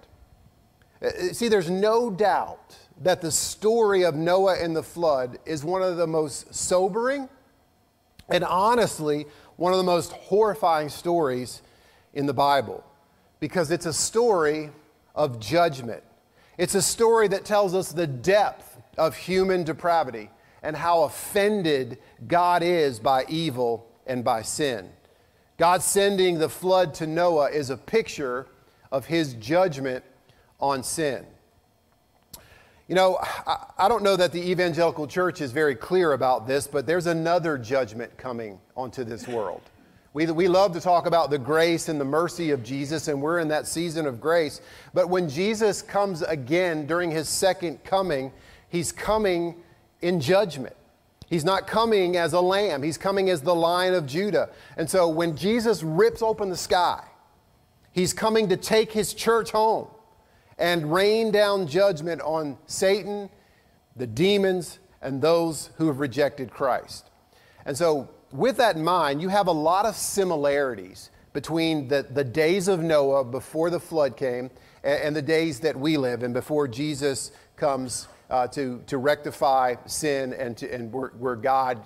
Uh, 1.01 1.07
uh, 1.07 1.11
see, 1.33 1.49
there's 1.49 1.71
no 1.71 2.11
doubt 2.11 2.77
that 3.01 3.21
the 3.21 3.31
story 3.31 4.05
of 4.05 4.17
Noah 4.17 4.57
and 4.59 4.75
the 4.75 4.83
flood 4.83 5.39
is 5.47 5.65
one 5.65 5.83
of 5.83 5.97
the 5.97 6.07
most 6.07 6.53
sobering 6.53 7.29
and 8.29 8.45
honestly 8.45 9.27
one 9.57 9.73
of 9.73 9.79
the 9.79 9.85
most 9.85 10.13
horrifying 10.13 10.89
stories 10.89 11.63
in 12.15 12.27
the 12.27 12.35
Bible 12.35 12.85
because 13.41 13.71
it's 13.71 13.87
a 13.87 13.93
story 13.93 14.71
of 15.15 15.39
judgment. 15.39 16.03
It's 16.59 16.75
a 16.75 16.83
story 16.83 17.29
that 17.29 17.45
tells 17.45 17.75
us 17.75 17.93
the 17.93 18.07
depth 18.07 18.77
of 18.99 19.17
human 19.17 19.63
depravity 19.63 20.29
and 20.63 20.77
how 20.77 21.05
offended 21.05 21.99
God 22.27 22.65
is 22.65 22.99
by 22.99 23.25
evil 23.29 23.89
and 24.07 24.25
by 24.25 24.43
sin. 24.43 24.91
God 25.57 25.83
sending 25.83 26.39
the 26.39 26.49
flood 26.49 26.95
to 26.95 27.07
Noah 27.07 27.51
is 27.51 27.71
a 27.71 27.77
picture 27.77 28.47
of 28.91 29.07
his 29.07 29.35
judgment 29.35 30.05
on 30.61 30.83
sin. 30.83 31.25
You 32.89 32.95
know, 32.95 33.19
I, 33.21 33.67
I, 33.79 33.89
don't 33.89 34.03
know 34.03 34.17
that 34.17 34.33
the 34.33 34.51
evangelical 34.51 35.07
church 35.07 35.41
is 35.41 35.53
very 35.53 35.75
clear 35.75 36.15
about 36.15 36.47
this, 36.47 36.67
but 36.67 36.87
there's 36.87 37.07
another 37.07 37.59
judgment 37.59 38.17
coming 38.17 38.59
onto 38.77 39.05
this 39.05 39.29
world. 39.29 39.61
We, 40.19 40.27
we 40.27 40.49
love 40.49 40.73
to 40.73 40.81
talk 40.81 41.07
about 41.07 41.31
the 41.31 41.39
grace 41.39 41.89
and 41.89 42.01
the 42.01 42.05
mercy 42.05 42.51
of 42.51 42.65
Jesus, 42.65 43.07
and 43.07 43.23
we're 43.23 43.39
in 43.39 43.47
that 43.49 43.69
season 43.69 44.05
of 44.05 44.21
grace. 44.21 44.61
But 44.93 45.09
when 45.09 45.29
Jesus 45.29 45.81
comes 45.81 46.23
again 46.23 46.89
during 46.89 47.13
his 47.13 47.29
second 47.29 47.85
coming, 47.85 48.33
he's 48.69 48.91
coming 48.91 49.63
in 50.01 50.19
judgment. 50.19 50.75
He's 51.29 51.45
not 51.45 51.69
coming 51.69 52.17
as 52.17 52.33
a 52.33 52.41
lamb, 52.41 52.83
he's 52.83 52.99
coming 52.99 53.31
as 53.31 53.43
the 53.43 53.55
lion 53.55 53.95
of 53.95 54.07
Judah. 54.07 54.51
And 54.77 54.91
so 54.91 55.09
when 55.09 55.37
Jesus 55.37 55.85
rips 55.85 56.21
open 56.21 56.49
the 56.49 56.57
sky, 56.57 57.01
he's 57.93 58.13
coming 58.13 58.49
to 58.49 58.57
take 58.57 58.91
his 58.91 59.15
church 59.15 59.53
home 59.53 59.87
and 60.59 60.93
rain 60.93 61.31
down 61.31 61.69
judgment 61.69 62.23
on 62.23 62.59
Satan, 62.67 63.31
the 63.95 64.09
demons, 64.09 64.81
and 65.01 65.23
those 65.23 65.71
who 65.77 65.87
have 65.87 66.01
rejected 66.01 66.51
Christ. 66.51 67.09
And 67.65 67.77
so, 67.77 68.11
with 68.33 68.57
that 68.59 68.77
in 68.77 68.85
mind, 68.85 69.23
you 69.23 69.29
have 69.29 69.47
a 69.47 69.53
lot 69.53 69.87
of 69.87 69.97
similarities 69.97 71.11
between 71.33 71.89
the, 71.89 72.07
the 72.11 72.25
days 72.25 72.69
of 72.69 72.83
Noah 72.83 73.25
before 73.25 73.71
the 73.71 73.81
flood 73.81 74.17
came 74.17 74.51
and, 74.83 75.03
and 75.03 75.17
the 75.17 75.23
days 75.23 75.61
that 75.61 75.79
we 75.79 75.97
live 75.97 76.23
and 76.23 76.35
before 76.35 76.67
Jesus 76.69 77.33
comes 77.57 78.09
uh, 78.31 78.47
to, 78.49 78.83
to 78.87 78.99
rectify 78.99 79.75
sin 79.87 80.33
and, 80.35 80.57
to, 80.57 80.73
and 80.73 80.93
where, 80.93 81.09
where 81.19 81.37
God 81.37 81.81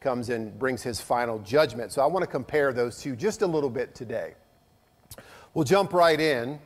comes 0.00 0.28
and 0.28 0.56
brings 0.58 0.82
his 0.82 1.00
final 1.00 1.38
judgment. 1.40 1.92
So 1.92 2.02
I 2.02 2.06
want 2.06 2.22
to 2.22 2.30
compare 2.30 2.72
those 2.72 3.00
two 3.00 3.16
just 3.16 3.42
a 3.42 3.46
little 3.46 3.70
bit 3.70 3.94
today. 3.94 4.34
We'll 5.54 5.64
jump 5.64 5.92
right 5.92 6.20
in. 6.20 6.58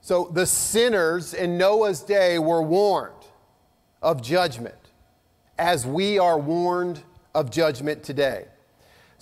So 0.00 0.30
the 0.32 0.46
sinners 0.46 1.34
in 1.34 1.58
Noah's 1.58 2.00
day 2.00 2.38
were 2.38 2.62
warned 2.62 3.14
of 4.00 4.22
judgment 4.22 4.74
as 5.58 5.86
we 5.86 6.18
are 6.18 6.38
warned 6.38 7.02
of 7.34 7.50
judgment 7.50 8.02
today. 8.02 8.46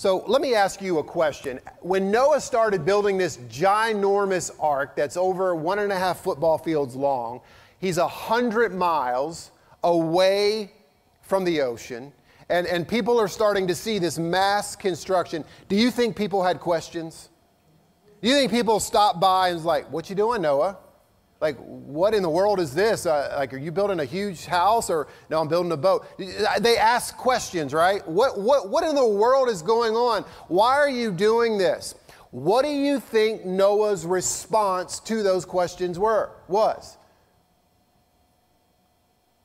So 0.01 0.25
let 0.27 0.41
me 0.41 0.55
ask 0.55 0.81
you 0.81 0.97
a 0.97 1.05
question. 1.05 1.61
When 1.81 2.11
Noah 2.11 2.41
started 2.41 2.87
building 2.87 3.19
this 3.19 3.37
ginormous 3.51 4.51
ark 4.59 4.97
that's 4.97 5.15
over 5.15 5.55
one 5.55 5.79
and 5.79 5.93
a 5.93 5.99
half 5.99 6.21
football 6.21 6.57
fields 6.57 6.97
long, 6.97 7.43
He's 7.81 7.99
a 7.99 8.09
hundred 8.09 8.75
miles 8.75 9.51
away 9.85 10.73
from 11.21 11.45
the 11.45 11.61
ocean, 11.61 12.15
and, 12.49 12.67
and 12.67 12.89
people 12.89 13.21
are 13.21 13.29
starting 13.29 13.67
to 13.67 13.75
see 13.75 13.99
this 13.99 14.19
mass 14.19 14.75
construction. 14.75 15.45
Do 15.69 15.77
you 15.77 15.91
think 15.91 16.17
people 16.17 16.43
had 16.43 16.61
questions? 16.61 17.29
Do 18.23 18.29
you 18.31 18.35
think 18.37 18.51
people 18.51 18.81
stopped 18.81 19.21
by 19.21 19.49
and 19.49 19.57
was 19.57 19.67
like, 19.67 19.93
"What 19.93 20.09
you 20.09 20.17
doing, 20.17 20.41
Noah?" 20.41 20.79
Like, 21.41 21.57
what 21.57 22.13
in 22.13 22.23
the 22.23 22.29
world 22.29 22.61
is 22.61 22.75
this? 22.75 23.07
Uh, 23.07 23.35
like, 23.39 23.55
are 23.55 23.59
you 23.59 23.73
building 23.73 24.01
a 24.01 24.05
huge 24.05 24.45
house 24.45 24.91
or 24.91 25.09
no, 25.31 25.41
I'm 25.41 25.49
building 25.49 25.73
a 25.73 25.77
boat? 25.77 26.07
They 26.19 26.77
ask 26.77 27.17
questions, 27.17 27.73
right? 27.73 28.07
What, 28.07 28.39
what, 28.39 28.69
what 28.69 28.85
in 28.85 28.95
the 28.95 29.07
world 29.07 29.49
is 29.49 29.63
going 29.63 29.95
on? 29.95 30.25
Why 30.49 30.75
are 30.75 30.91
you 30.91 31.11
doing 31.11 31.57
this? 31.57 31.95
What 32.31 32.63
do 32.63 32.71
you 32.71 33.01
think 33.01 33.45
Noah's 33.47 34.05
response 34.05 35.01
to 35.01 35.23
those 35.23 35.47
questions 35.47 35.99
were, 35.99 36.31
was? 36.47 36.99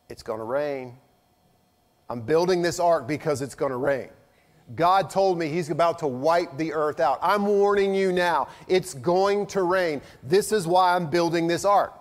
It's 0.10 0.22
going 0.22 0.40
to 0.40 0.46
rain. 0.46 0.98
I'm 2.10 2.22
building 2.22 2.62
this 2.62 2.80
ark 2.80 3.08
because 3.08 3.42
it's 3.42 3.56
going 3.56 3.72
to 3.72 3.78
rain. 3.78 4.10
God 4.74 5.10
told 5.10 5.38
me 5.38 5.48
He's 5.48 5.70
about 5.70 6.00
to 6.00 6.08
wipe 6.08 6.58
the 6.58 6.74
earth 6.74 7.00
out. 7.00 7.20
I'm 7.22 7.46
warning 7.46 7.94
you 7.94 8.12
now. 8.12 8.48
It's 8.68 8.94
going 8.96 9.46
to 9.48 9.62
rain. 9.62 10.02
This 10.24 10.52
is 10.52 10.66
why 10.66 10.96
I'm 10.96 11.10
building 11.10 11.48
this 11.48 11.66
ark. 11.66 11.94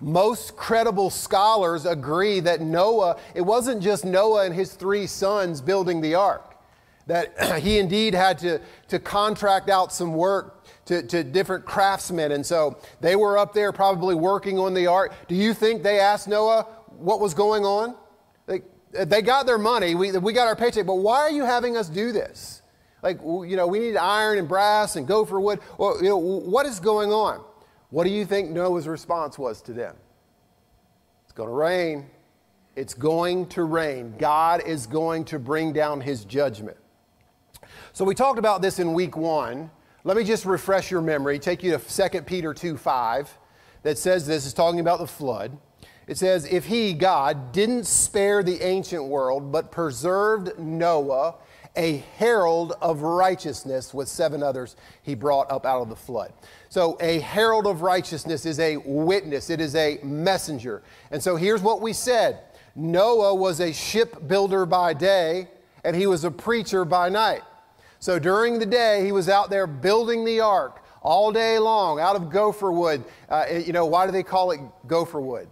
Most 0.00 0.56
credible 0.56 1.10
scholars 1.10 1.84
agree 1.84 2.38
that 2.40 2.60
Noah, 2.60 3.18
it 3.34 3.40
wasn't 3.40 3.82
just 3.82 4.04
Noah 4.04 4.44
and 4.44 4.54
his 4.54 4.74
three 4.74 5.08
sons 5.08 5.60
building 5.60 6.00
the 6.00 6.14
ark, 6.14 6.54
that 7.08 7.58
he 7.62 7.78
indeed 7.78 8.14
had 8.14 8.38
to, 8.38 8.60
to 8.88 9.00
contract 9.00 9.68
out 9.68 9.92
some 9.92 10.14
work 10.14 10.64
to, 10.84 11.02
to 11.02 11.24
different 11.24 11.64
craftsmen. 11.64 12.32
And 12.32 12.46
so 12.46 12.78
they 13.00 13.16
were 13.16 13.36
up 13.36 13.52
there 13.52 13.72
probably 13.72 14.14
working 14.14 14.58
on 14.58 14.72
the 14.72 14.86
ark. 14.86 15.12
Do 15.26 15.34
you 15.34 15.52
think 15.52 15.82
they 15.82 15.98
asked 15.98 16.28
Noah, 16.28 16.62
what 16.96 17.18
was 17.18 17.34
going 17.34 17.64
on? 17.64 17.96
They 18.92 19.22
got 19.22 19.46
their 19.46 19.58
money, 19.58 19.94
we, 19.94 20.12
we 20.12 20.32
got 20.32 20.46
our 20.48 20.56
paycheck, 20.56 20.86
but 20.86 20.96
why 20.96 21.18
are 21.18 21.30
you 21.30 21.44
having 21.44 21.76
us 21.76 21.88
do 21.88 22.12
this? 22.12 22.62
Like, 23.02 23.20
you 23.22 23.54
know, 23.56 23.66
we 23.66 23.78
need 23.78 23.96
iron 23.96 24.38
and 24.38 24.48
brass 24.48 24.96
and 24.96 25.06
gopher 25.06 25.38
wood. 25.38 25.60
You 25.78 26.02
know, 26.02 26.16
what 26.16 26.66
is 26.66 26.80
going 26.80 27.12
on? 27.12 27.44
What 27.90 28.04
do 28.04 28.10
you 28.10 28.24
think 28.24 28.50
Noah's 28.50 28.88
response 28.88 29.38
was 29.38 29.62
to 29.62 29.72
them? 29.72 29.94
It's 31.24 31.32
going 31.32 31.48
to 31.48 31.54
rain. 31.54 32.06
It's 32.76 32.94
going 32.94 33.46
to 33.48 33.64
rain. 33.64 34.14
God 34.18 34.62
is 34.66 34.86
going 34.86 35.24
to 35.26 35.38
bring 35.38 35.72
down 35.72 36.00
his 36.00 36.24
judgment. 36.24 36.76
So 37.92 38.04
we 38.04 38.14
talked 38.14 38.38
about 38.38 38.62
this 38.62 38.78
in 38.78 38.94
week 38.94 39.16
one. 39.16 39.70
Let 40.04 40.16
me 40.16 40.24
just 40.24 40.44
refresh 40.44 40.90
your 40.90 41.02
memory, 41.02 41.38
take 41.38 41.62
you 41.62 41.76
to 41.76 42.08
2 42.08 42.22
Peter 42.22 42.54
2 42.54 42.76
5 42.76 43.38
that 43.82 43.98
says 43.98 44.26
this, 44.26 44.46
is 44.46 44.54
talking 44.54 44.80
about 44.80 44.98
the 44.98 45.06
flood. 45.06 45.56
It 46.08 46.16
says, 46.16 46.46
If 46.46 46.64
he, 46.64 46.94
God, 46.94 47.52
didn't 47.52 47.86
spare 47.86 48.42
the 48.42 48.62
ancient 48.62 49.04
world, 49.04 49.52
but 49.52 49.70
preserved 49.70 50.58
Noah, 50.58 51.34
a 51.76 51.98
herald 52.16 52.72
of 52.80 53.02
righteousness 53.02 53.92
with 53.94 54.08
seven 54.08 54.42
others 54.42 54.74
he 55.02 55.14
brought 55.14 55.50
up 55.50 55.66
out 55.66 55.82
of 55.82 55.90
the 55.90 55.96
flood. 55.96 56.32
So, 56.70 56.96
a 57.00 57.20
herald 57.20 57.66
of 57.66 57.82
righteousness 57.82 58.46
is 58.46 58.58
a 58.58 58.78
witness, 58.78 59.50
it 59.50 59.60
is 59.60 59.76
a 59.76 60.00
messenger. 60.02 60.82
And 61.10 61.22
so, 61.22 61.36
here's 61.36 61.62
what 61.62 61.82
we 61.82 61.92
said 61.92 62.40
Noah 62.74 63.34
was 63.34 63.60
a 63.60 63.72
shipbuilder 63.72 64.64
by 64.64 64.94
day, 64.94 65.48
and 65.84 65.94
he 65.94 66.06
was 66.06 66.24
a 66.24 66.30
preacher 66.30 66.86
by 66.86 67.10
night. 67.10 67.42
So, 68.00 68.18
during 68.18 68.58
the 68.58 68.66
day, 68.66 69.04
he 69.04 69.12
was 69.12 69.28
out 69.28 69.50
there 69.50 69.66
building 69.66 70.24
the 70.24 70.40
ark 70.40 70.82
all 71.02 71.32
day 71.32 71.58
long 71.58 72.00
out 72.00 72.16
of 72.16 72.30
gopher 72.30 72.72
wood. 72.72 73.04
Uh, 73.28 73.44
you 73.64 73.74
know, 73.74 73.84
why 73.84 74.06
do 74.06 74.12
they 74.12 74.22
call 74.22 74.52
it 74.52 74.60
gopher 74.86 75.20
wood? 75.20 75.48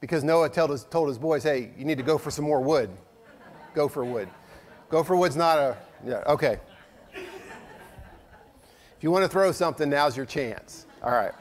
Because 0.00 0.22
Noah 0.24 0.48
told 0.48 0.70
his, 0.70 0.84
told 0.84 1.08
his 1.08 1.18
boys, 1.18 1.42
hey, 1.42 1.70
you 1.76 1.84
need 1.84 1.98
to 1.98 2.04
go 2.04 2.18
for 2.18 2.30
some 2.30 2.44
more 2.44 2.60
wood. 2.60 2.90
Go 3.74 3.88
for 3.88 4.04
wood. 4.04 4.28
Go 4.88 5.02
for 5.02 5.16
wood's 5.16 5.36
not 5.36 5.58
a, 5.58 5.76
yeah, 6.06 6.22
okay. 6.26 6.58
If 7.14 9.02
you 9.04 9.10
want 9.10 9.24
to 9.24 9.28
throw 9.28 9.52
something, 9.52 9.88
now's 9.88 10.16
your 10.16 10.26
chance. 10.26 10.86
All 11.02 11.12
right. 11.12 11.32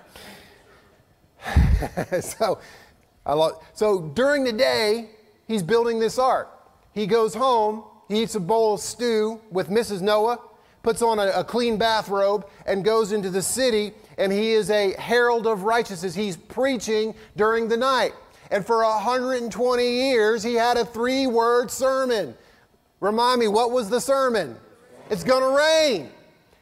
so, 2.23 2.59
I 3.25 3.51
so 3.73 4.01
during 4.01 4.43
the 4.43 4.53
day, 4.53 5.09
he's 5.47 5.63
building 5.63 5.99
this 5.99 6.19
ark. 6.19 6.49
He 6.93 7.07
goes 7.07 7.33
home, 7.33 7.83
he 8.07 8.23
eats 8.23 8.35
a 8.35 8.39
bowl 8.39 8.75
of 8.75 8.79
stew 8.79 9.41
with 9.49 9.69
Mrs. 9.69 10.01
Noah, 10.01 10.39
puts 10.83 11.01
on 11.01 11.19
a, 11.19 11.27
a 11.29 11.43
clean 11.43 11.77
bathrobe, 11.77 12.47
and 12.65 12.83
goes 12.83 13.11
into 13.11 13.29
the 13.29 13.41
city 13.41 13.93
and 14.17 14.31
he 14.31 14.51
is 14.51 14.69
a 14.69 14.93
herald 14.93 15.45
of 15.45 15.63
righteousness. 15.63 16.15
He's 16.15 16.37
preaching 16.37 17.13
during 17.35 17.67
the 17.67 17.77
night. 17.77 18.13
And 18.51 18.65
for 18.65 18.83
120 18.83 19.83
years, 19.83 20.43
he 20.43 20.53
had 20.53 20.77
a 20.77 20.85
three 20.85 21.27
word 21.27 21.69
sermon. 21.69 22.35
Remind 22.99 23.39
me, 23.39 23.47
what 23.47 23.71
was 23.71 23.89
the 23.89 24.01
sermon? 24.01 24.57
It's 25.09 25.23
going 25.23 25.41
to 25.41 25.57
rain. 25.57 26.09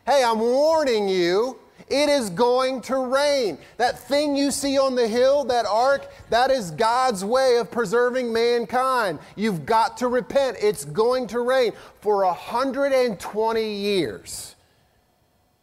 Hey, 0.05 0.23
I'm 0.23 0.39
warning 0.39 1.07
you, 1.07 1.57
it 1.87 2.09
is 2.09 2.29
going 2.31 2.81
to 2.81 2.97
rain. 2.97 3.57
That 3.77 3.99
thing 3.99 4.35
you 4.35 4.51
see 4.51 4.77
on 4.77 4.95
the 4.95 5.07
hill, 5.07 5.43
that 5.45 5.65
ark, 5.65 6.11
that 6.29 6.49
is 6.49 6.71
God's 6.71 7.23
way 7.23 7.57
of 7.57 7.69
preserving 7.69 8.33
mankind. 8.33 9.19
You've 9.35 9.65
got 9.65 9.97
to 9.97 10.07
repent. 10.07 10.57
It's 10.59 10.85
going 10.85 11.27
to 11.27 11.41
rain. 11.41 11.73
For 12.01 12.25
120 12.25 13.73
years, 13.73 14.55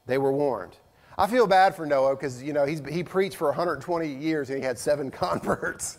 they 0.07 0.19
were 0.19 0.33
warned. 0.33 0.77
I 1.19 1.27
feel 1.27 1.47
bad 1.47 1.75
for 1.75 1.87
Noah 1.87 2.17
because, 2.17 2.43
you 2.43 2.53
know, 2.53 2.65
he's, 2.65 2.81
he 2.89 3.03
preached 3.05 3.37
for 3.37 3.49
120 3.49 4.09
years 4.09 4.49
and 4.49 4.59
he 4.59 4.65
had 4.65 4.79
seven 4.79 5.11
converts. 5.11 5.99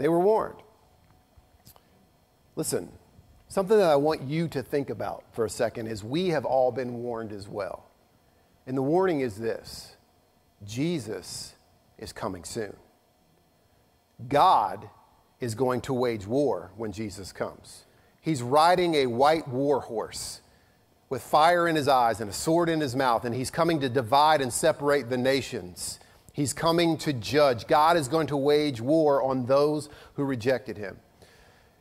They 0.00 0.08
were 0.08 0.18
warned. 0.18 0.62
Listen, 2.56 2.90
something 3.48 3.76
that 3.76 3.90
I 3.90 3.96
want 3.96 4.22
you 4.22 4.48
to 4.48 4.62
think 4.62 4.88
about 4.88 5.24
for 5.32 5.44
a 5.44 5.50
second 5.50 5.88
is 5.88 6.02
we 6.02 6.28
have 6.28 6.46
all 6.46 6.72
been 6.72 7.02
warned 7.02 7.32
as 7.32 7.46
well. 7.46 7.84
And 8.66 8.78
the 8.78 8.82
warning 8.82 9.20
is 9.20 9.36
this 9.36 9.96
Jesus 10.64 11.54
is 11.98 12.14
coming 12.14 12.44
soon. 12.44 12.74
God 14.26 14.88
is 15.38 15.54
going 15.54 15.82
to 15.82 15.92
wage 15.92 16.26
war 16.26 16.70
when 16.78 16.92
Jesus 16.92 17.30
comes. 17.30 17.84
He's 18.22 18.40
riding 18.40 18.94
a 18.94 19.06
white 19.06 19.48
war 19.48 19.80
horse 19.80 20.40
with 21.10 21.20
fire 21.20 21.68
in 21.68 21.76
his 21.76 21.88
eyes 21.88 22.22
and 22.22 22.30
a 22.30 22.32
sword 22.32 22.70
in 22.70 22.80
his 22.80 22.96
mouth, 22.96 23.26
and 23.26 23.34
he's 23.34 23.50
coming 23.50 23.80
to 23.80 23.90
divide 23.90 24.40
and 24.40 24.50
separate 24.50 25.10
the 25.10 25.18
nations. 25.18 26.00
He's 26.32 26.52
coming 26.52 26.96
to 26.98 27.12
judge. 27.12 27.66
God 27.66 27.96
is 27.96 28.08
going 28.08 28.28
to 28.28 28.36
wage 28.36 28.80
war 28.80 29.22
on 29.22 29.46
those 29.46 29.88
who 30.14 30.24
rejected 30.24 30.76
him. 30.76 30.98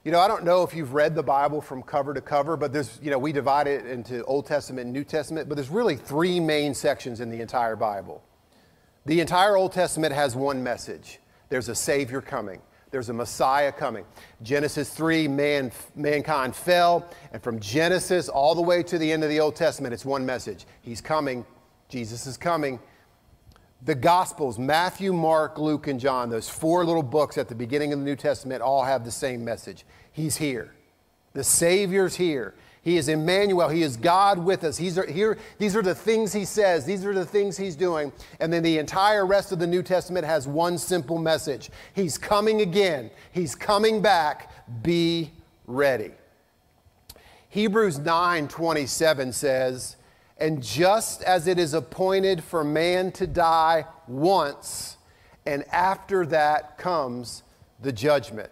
You 0.04 0.12
know, 0.12 0.20
I 0.20 0.28
don't 0.28 0.44
know 0.44 0.64
if 0.64 0.74
you've 0.74 0.94
read 0.94 1.14
the 1.14 1.24
Bible 1.24 1.62
from 1.62 1.84
cover 1.84 2.14
to 2.14 2.22
cover, 2.22 2.56
but 2.56 2.72
there's, 2.72 3.00
you 3.04 3.12
know, 3.12 3.20
we 3.20 3.32
divide 3.32 3.68
it 3.68 3.86
into 3.86 4.24
Old 4.24 4.46
Testament 4.46 4.86
and 4.86 4.94
New 4.94 5.04
Testament, 5.04 5.50
but 5.50 5.56
there's 5.56 5.70
really 5.70 5.98
three 5.98 6.40
main 6.40 6.74
sections 6.74 7.20
in 7.20 7.30
the 7.30 7.42
entire 7.42 7.76
Bible. 7.76 8.24
The 9.06 9.20
entire 9.20 9.58
Old 9.58 9.74
Testament 9.74 10.14
has 10.14 10.36
one 10.36 10.64
message 10.64 11.20
there's 11.50 11.68
a 11.68 11.76
Savior 11.76 12.22
coming. 12.22 12.62
There's 12.92 13.10
a 13.10 13.14
Messiah 13.14 13.72
coming. 13.72 14.06
Genesis 14.42 14.90
3, 14.90 15.28
man, 15.28 15.72
mankind 15.96 16.56
fell. 16.56 17.10
And 17.34 17.42
from 17.42 17.60
Genesis 17.60 18.30
all 18.30 18.56
the 18.56 18.62
way 18.62 18.84
to 18.84 18.98
the 18.98 19.12
end 19.12 19.24
of 19.24 19.30
the 19.30 19.40
Old 19.40 19.56
Testament, 19.56 19.94
it's 19.94 20.06
one 20.06 20.26
message 20.26 20.66
He's 20.82 21.02
coming. 21.02 21.46
Jesus 21.88 22.26
is 22.26 22.38
coming 22.38 22.80
the 23.82 23.96
Gospels, 23.96 24.60
Matthew, 24.60 25.14
Mark, 25.14 25.58
Luke, 25.58 25.88
and 25.88 26.00
John, 26.00 26.30
those 26.30 26.50
four 26.50 26.86
little 26.86 27.04
books 27.04 27.38
at 27.38 27.48
the 27.48 27.56
beginning 27.56 27.94
of 27.94 28.00
the 28.00 28.06
New 28.06 28.16
Testament, 28.16 28.62
all 28.62 28.84
have 28.84 29.06
the 29.06 29.12
same 29.12 29.44
message. 29.44 29.86
He's 30.12 30.38
here. 30.38 30.74
The 31.34 31.44
Savior's 31.44 32.16
here. 32.16 32.56
He 32.82 32.98
is 32.98 33.10
Emmanuel. 33.10 33.70
He 33.70 33.84
is 33.84 33.98
God 33.98 34.40
with 34.40 34.64
us. 34.64 34.78
He's 34.78 34.96
here. 35.10 35.38
These 35.58 35.76
are 35.76 35.82
the 35.82 35.96
things 35.96 36.34
he 36.34 36.46
says. 36.46 36.86
These 36.86 37.06
are 37.06 37.14
the 37.14 37.26
things 37.26 37.58
he's 37.58 37.76
doing. 37.76 38.12
And 38.40 38.52
then 38.52 38.64
the 38.64 38.78
entire 38.78 39.26
rest 39.26 39.52
of 39.52 39.60
the 39.60 39.68
New 39.68 39.84
Testament 39.84 40.26
has 40.26 40.48
one 40.48 40.78
simple 40.78 41.18
message. 41.18 41.70
He's 41.94 42.18
coming 42.18 42.62
again. 42.62 43.12
He's 43.32 43.54
coming 43.54 44.02
back. 44.02 44.52
Be 44.82 45.32
ready. 45.68 46.12
Hebrews 47.50 48.00
9 48.00 48.48
27 48.48 49.34
says, 49.34 49.96
and 50.40 50.64
just 50.64 51.22
as 51.24 51.48
it 51.48 51.60
is 51.60 51.74
appointed 51.74 52.44
for 52.44 52.64
man 52.64 53.12
to 53.14 53.28
die 53.28 53.86
once, 54.08 54.98
and 55.46 55.64
after 55.72 56.26
that 56.28 56.78
comes 56.78 57.44
the 57.82 57.92
judgment. 57.92 58.50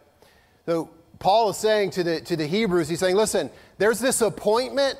So 0.65 0.89
Paul 1.19 1.49
is 1.49 1.57
saying 1.57 1.91
to 1.91 2.03
the, 2.03 2.21
to 2.21 2.35
the 2.35 2.45
Hebrews, 2.45 2.89
he's 2.89 2.99
saying, 2.99 3.15
listen, 3.15 3.49
there's 3.77 3.99
this 3.99 4.21
appointment 4.21 4.97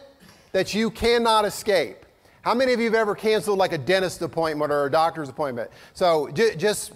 that 0.52 0.74
you 0.74 0.90
cannot 0.90 1.46
escape. 1.46 1.98
How 2.42 2.54
many 2.54 2.74
of 2.74 2.80
you 2.80 2.86
have 2.86 2.96
ever 2.96 3.16
canceled 3.16 3.60
like 3.60 3.74
a 3.74 3.78
dentist 3.78 4.22
appointment 4.22 4.72
or 4.72 4.86
a 4.86 4.92
doctor's 4.92 5.30
appointment? 5.30 5.70
So 5.94 6.30
j- 6.30 6.56
just 6.56 6.94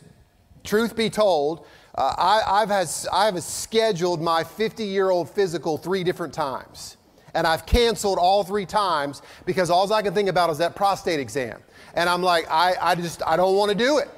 truth 0.63 0.95
be 0.95 1.09
told, 1.09 1.65
uh, 1.95 2.15
I, 2.17 2.61
I've, 2.61 2.69
has, 2.69 3.07
I've 3.11 3.41
scheduled 3.43 4.21
my 4.21 4.43
50 4.43 4.85
year 4.85 5.09
old 5.09 5.29
physical 5.29 5.77
three 5.77 6.03
different 6.03 6.33
times 6.33 6.97
and 7.33 7.47
I've 7.47 7.65
canceled 7.65 8.17
all 8.19 8.43
three 8.43 8.65
times 8.65 9.21
because 9.45 9.69
all 9.69 9.91
I 9.91 10.01
can 10.01 10.13
think 10.13 10.29
about 10.29 10.49
is 10.49 10.57
that 10.59 10.75
prostate 10.75 11.19
exam. 11.19 11.59
And 11.93 12.09
I'm 12.09 12.21
like, 12.21 12.49
I, 12.49 12.75
I 12.81 12.95
just, 12.95 13.21
I 13.25 13.37
don't 13.37 13.55
want 13.55 13.71
to 13.71 13.77
do 13.77 13.97
it. 13.97 14.09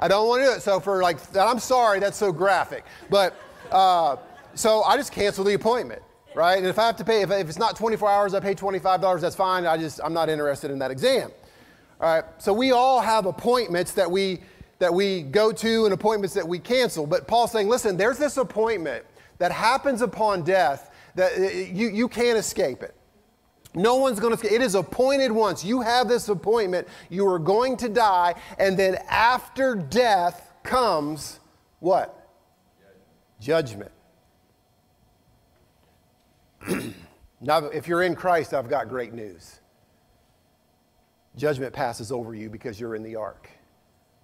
I 0.00 0.08
don't 0.08 0.28
want 0.28 0.42
to 0.42 0.46
do 0.46 0.52
it. 0.52 0.62
So 0.62 0.80
for 0.80 1.02
like, 1.02 1.18
I'm 1.36 1.58
sorry, 1.58 1.98
that's 1.98 2.16
so 2.16 2.32
graphic. 2.32 2.84
But, 3.10 3.36
uh, 3.70 4.16
so 4.54 4.82
I 4.82 4.96
just 4.96 5.12
cancel 5.12 5.44
the 5.44 5.54
appointment, 5.54 6.02
right? 6.34 6.58
And 6.58 6.66
if 6.66 6.78
I 6.78 6.86
have 6.86 6.96
to 6.96 7.04
pay, 7.04 7.22
if, 7.22 7.30
if 7.30 7.48
it's 7.48 7.58
not 7.58 7.76
24 7.76 8.08
hours, 8.08 8.34
I 8.34 8.40
pay 8.40 8.54
$25, 8.54 9.20
that's 9.20 9.36
fine. 9.36 9.66
I 9.66 9.76
just, 9.76 10.00
I'm 10.02 10.12
not 10.12 10.28
interested 10.28 10.70
in 10.70 10.78
that 10.78 10.90
exam. 10.90 11.30
All 12.00 12.14
right. 12.14 12.24
So 12.38 12.52
we 12.52 12.72
all 12.72 13.00
have 13.00 13.26
appointments 13.26 13.92
that 13.92 14.10
we, 14.10 14.40
that 14.78 14.92
we 14.92 15.22
go 15.22 15.50
to 15.52 15.84
and 15.84 15.92
appointments 15.92 16.34
that 16.34 16.46
we 16.46 16.58
cancel. 16.58 17.06
But 17.06 17.26
Paul's 17.26 17.50
saying, 17.50 17.68
listen, 17.68 17.96
there's 17.96 18.18
this 18.18 18.36
appointment 18.36 19.04
that 19.38 19.50
happens 19.52 20.02
upon 20.02 20.42
death 20.42 20.94
that 21.18 21.32
uh, 21.36 21.42
you, 21.42 21.88
you 21.88 22.08
can't 22.08 22.38
escape 22.38 22.82
it. 22.82 22.94
No 23.74 23.96
one's 23.96 24.20
going 24.20 24.36
to, 24.36 24.54
it 24.54 24.62
is 24.62 24.76
appointed 24.76 25.32
once. 25.32 25.64
You 25.64 25.80
have 25.80 26.08
this 26.08 26.28
appointment. 26.28 26.86
You 27.10 27.26
are 27.26 27.40
going 27.40 27.76
to 27.78 27.88
die. 27.88 28.34
And 28.58 28.78
then 28.78 28.98
after 29.10 29.74
death 29.74 30.52
comes 30.62 31.40
what? 31.80 32.28
Judgment. 33.40 33.90
now, 37.40 37.64
if 37.66 37.88
you're 37.88 38.04
in 38.04 38.14
Christ, 38.14 38.54
I've 38.54 38.68
got 38.70 38.88
great 38.88 39.12
news. 39.12 39.58
Judgment 41.36 41.72
passes 41.72 42.12
over 42.12 42.32
you 42.34 42.48
because 42.48 42.78
you're 42.78 42.94
in 42.94 43.02
the 43.02 43.16
ark, 43.16 43.48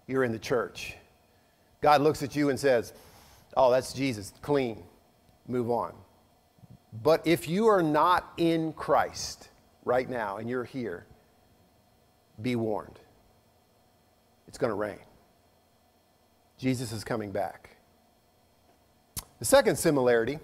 you're 0.06 0.24
in 0.24 0.32
the 0.32 0.38
church. 0.38 0.94
God 1.80 2.00
looks 2.00 2.22
at 2.22 2.34
you 2.34 2.50
and 2.50 2.58
says, 2.58 2.92
Oh, 3.56 3.70
that's 3.70 3.92
Jesus, 3.92 4.32
clean, 4.42 4.82
move 5.46 5.70
on. 5.70 5.92
But 7.02 7.26
if 7.26 7.48
you 7.48 7.66
are 7.66 7.82
not 7.82 8.32
in 8.36 8.72
Christ 8.72 9.48
right 9.84 10.08
now 10.08 10.36
and 10.36 10.48
you're 10.48 10.64
here, 10.64 11.06
be 12.40 12.56
warned. 12.56 12.98
It's 14.48 14.58
going 14.58 14.70
to 14.70 14.76
rain. 14.76 14.98
Jesus 16.58 16.92
is 16.92 17.02
coming 17.02 17.32
back. 17.32 17.76
The 19.40 19.44
second 19.44 19.76
similarity 19.76 20.38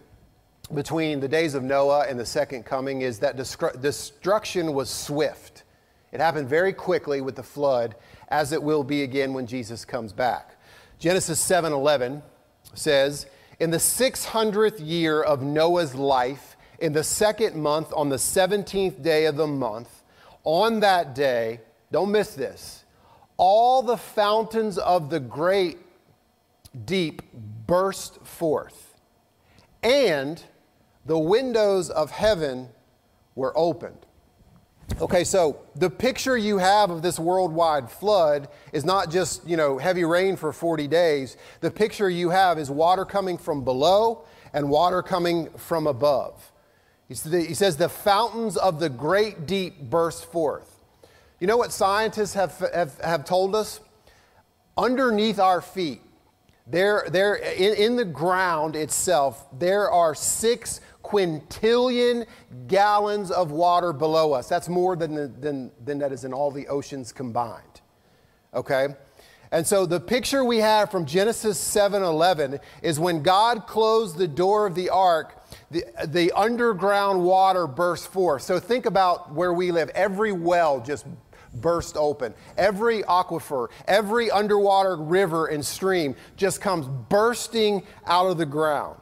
between 0.75 1.21
the 1.21 1.29
days 1.29 1.55
of 1.55 1.63
Noah 1.63 2.07
and 2.09 2.19
the 2.19 2.27
second 2.27 2.65
coming 2.65 3.03
is 3.03 3.19
that 3.21 3.37
destruction 3.37 4.73
was 4.75 4.91
swift. 4.91 5.65
It 6.13 6.21
happened 6.21 6.49
very 6.49 6.73
quickly 6.73 7.21
with 7.21 7.37
the 7.37 7.43
flood, 7.43 7.95
as 8.29 8.53
it 8.53 8.63
will 8.63 8.83
be 8.83 9.03
again 9.03 9.33
when 9.33 9.47
Jesus 9.47 9.85
comes 9.85 10.13
back. 10.13 10.57
Genesis 10.99 11.41
7:11 11.41 12.23
says, 12.75 13.27
in 13.61 13.71
the 13.71 13.77
600th 13.77 14.81
year 14.81 15.23
of 15.23 15.43
Noah's 15.43 15.95
life, 15.95 16.57
in 16.79 16.95
the 16.95 17.05
second 17.05 17.55
month, 17.55 17.93
on 17.95 18.09
the 18.09 18.17
17th 18.17 19.03
day 19.03 19.27
of 19.27 19.37
the 19.37 19.47
month, 19.47 20.03
on 20.45 20.81
that 20.81 21.15
day, 21.15 21.61
don't 21.93 22.11
miss 22.11 22.35
this, 22.35 22.85
all 23.37 23.83
the 23.83 23.99
fountains 23.99 24.79
of 24.79 25.11
the 25.11 25.21
great 25.21 25.79
deep 26.87 27.21
burst 27.67 28.25
forth, 28.25 28.95
and 29.83 30.43
the 31.05 31.19
windows 31.19 31.91
of 31.91 32.11
heaven 32.11 32.71
were 33.35 33.53
opened. 33.57 34.07
Okay, 34.99 35.25
so 35.25 35.61
the 35.77 35.89
picture 35.89 36.37
you 36.37 36.59
have 36.59 36.91
of 36.91 37.03
this 37.03 37.19
worldwide 37.19 37.91
flood 37.91 38.49
is 38.73 38.85
not 38.85 39.11
just, 39.11 39.47
you 39.47 39.57
know, 39.57 39.79
heavy 39.79 40.05
rain 40.05 40.37
for 40.37 40.53
40 40.53 40.89
days. 40.89 41.37
The 41.61 41.71
picture 41.71 42.11
you 42.11 42.31
have 42.31 42.59
is 42.59 42.71
water 42.71 43.05
coming 43.05 43.39
from 43.39 43.65
below 43.65 44.25
and 44.53 44.69
water 44.69 45.03
coming 45.03 45.49
from 45.57 45.87
above. 45.87 46.53
He 47.09 47.15
says, 47.15 47.77
the 47.77 47.89
fountains 47.89 48.57
of 48.57 48.79
the 48.79 48.89
great 48.89 49.47
deep 49.47 49.81
burst 49.81 50.31
forth. 50.31 50.81
You 51.41 51.47
know 51.47 51.57
what 51.57 51.73
scientists 51.73 52.35
have, 52.35 52.57
have, 52.73 52.99
have 53.01 53.25
told 53.25 53.57
us? 53.57 53.81
Underneath 54.77 55.41
our 55.41 55.61
feet, 55.61 56.03
there, 56.67 57.07
there 57.11 57.35
in, 57.35 57.75
in 57.75 57.97
the 57.97 58.05
ground 58.05 58.77
itself, 58.77 59.47
there 59.59 59.91
are 59.91 60.15
six 60.15 60.81
quintillion 61.03 62.27
gallons 62.67 63.31
of 63.31 63.51
water 63.51 63.93
below 63.93 64.33
us. 64.33 64.49
That's 64.49 64.69
more 64.69 64.97
than, 64.97 65.15
the, 65.15 65.29
than, 65.29 65.71
than 65.85 65.99
that 65.99 66.13
is 66.13 66.25
in 66.25 66.33
all 66.33 66.51
the 66.51 66.69
oceans 66.69 67.13
combined. 67.13 67.81
Okay? 68.55 68.89
And 69.53 69.67
so 69.67 69.85
the 69.85 69.99
picture 69.99 70.45
we 70.45 70.59
have 70.59 70.91
from 70.91 71.07
Genesis 71.07 71.59
7:11 71.59 72.61
is 72.83 73.01
when 73.01 73.23
God 73.23 73.67
closed 73.67 74.17
the 74.17 74.29
door 74.29 74.67
of 74.67 74.77
the 74.77 74.91
ark, 74.91 75.37
the, 75.71 75.85
the 76.07 76.31
underground 76.33 77.25
water 77.25 77.67
burst 77.67 78.13
forth. 78.13 78.43
So 78.43 78.61
think 78.61 78.87
about 78.87 79.33
where 79.33 79.53
we 79.53 79.73
live. 79.73 79.91
Every 79.91 80.31
well 80.31 80.81
just 80.81 81.05
burst 81.55 81.97
open. 81.97 82.33
Every 82.57 83.03
aquifer, 83.03 83.69
every 83.89 84.31
underwater 84.31 84.97
river 84.97 85.47
and 85.47 85.65
stream 85.65 86.15
just 86.37 86.61
comes 86.61 86.87
bursting 86.87 87.83
out 88.07 88.27
of 88.27 88.39
the 88.39 88.47
ground. 88.47 89.01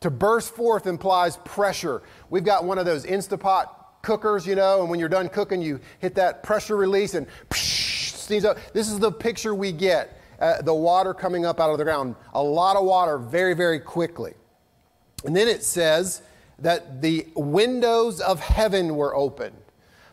To 0.00 0.10
burst 0.10 0.54
forth 0.54 0.86
implies 0.86 1.36
pressure. 1.38 2.02
We've 2.30 2.44
got 2.44 2.64
one 2.64 2.78
of 2.78 2.86
those 2.86 3.04
Instapot 3.04 3.66
cookers, 4.02 4.46
you 4.46 4.54
know, 4.54 4.80
and 4.80 4.90
when 4.90 5.00
you're 5.00 5.08
done 5.08 5.28
cooking, 5.28 5.60
you 5.60 5.80
hit 5.98 6.14
that 6.14 6.42
pressure 6.42 6.76
release 6.76 7.14
and 7.14 7.26
psh, 7.50 8.12
steams 8.12 8.44
up. 8.44 8.58
This 8.72 8.88
is 8.88 8.98
the 8.98 9.10
picture 9.10 9.54
we 9.54 9.72
get 9.72 10.20
uh, 10.38 10.62
the 10.62 10.74
water 10.74 11.12
coming 11.12 11.44
up 11.44 11.60
out 11.60 11.70
of 11.70 11.78
the 11.78 11.84
ground. 11.84 12.14
A 12.34 12.42
lot 12.42 12.76
of 12.76 12.84
water 12.84 13.18
very, 13.18 13.54
very 13.54 13.80
quickly. 13.80 14.34
And 15.24 15.34
then 15.34 15.48
it 15.48 15.64
says 15.64 16.22
that 16.60 17.02
the 17.02 17.26
windows 17.34 18.20
of 18.20 18.38
heaven 18.40 18.94
were 18.94 19.14
opened. 19.16 19.56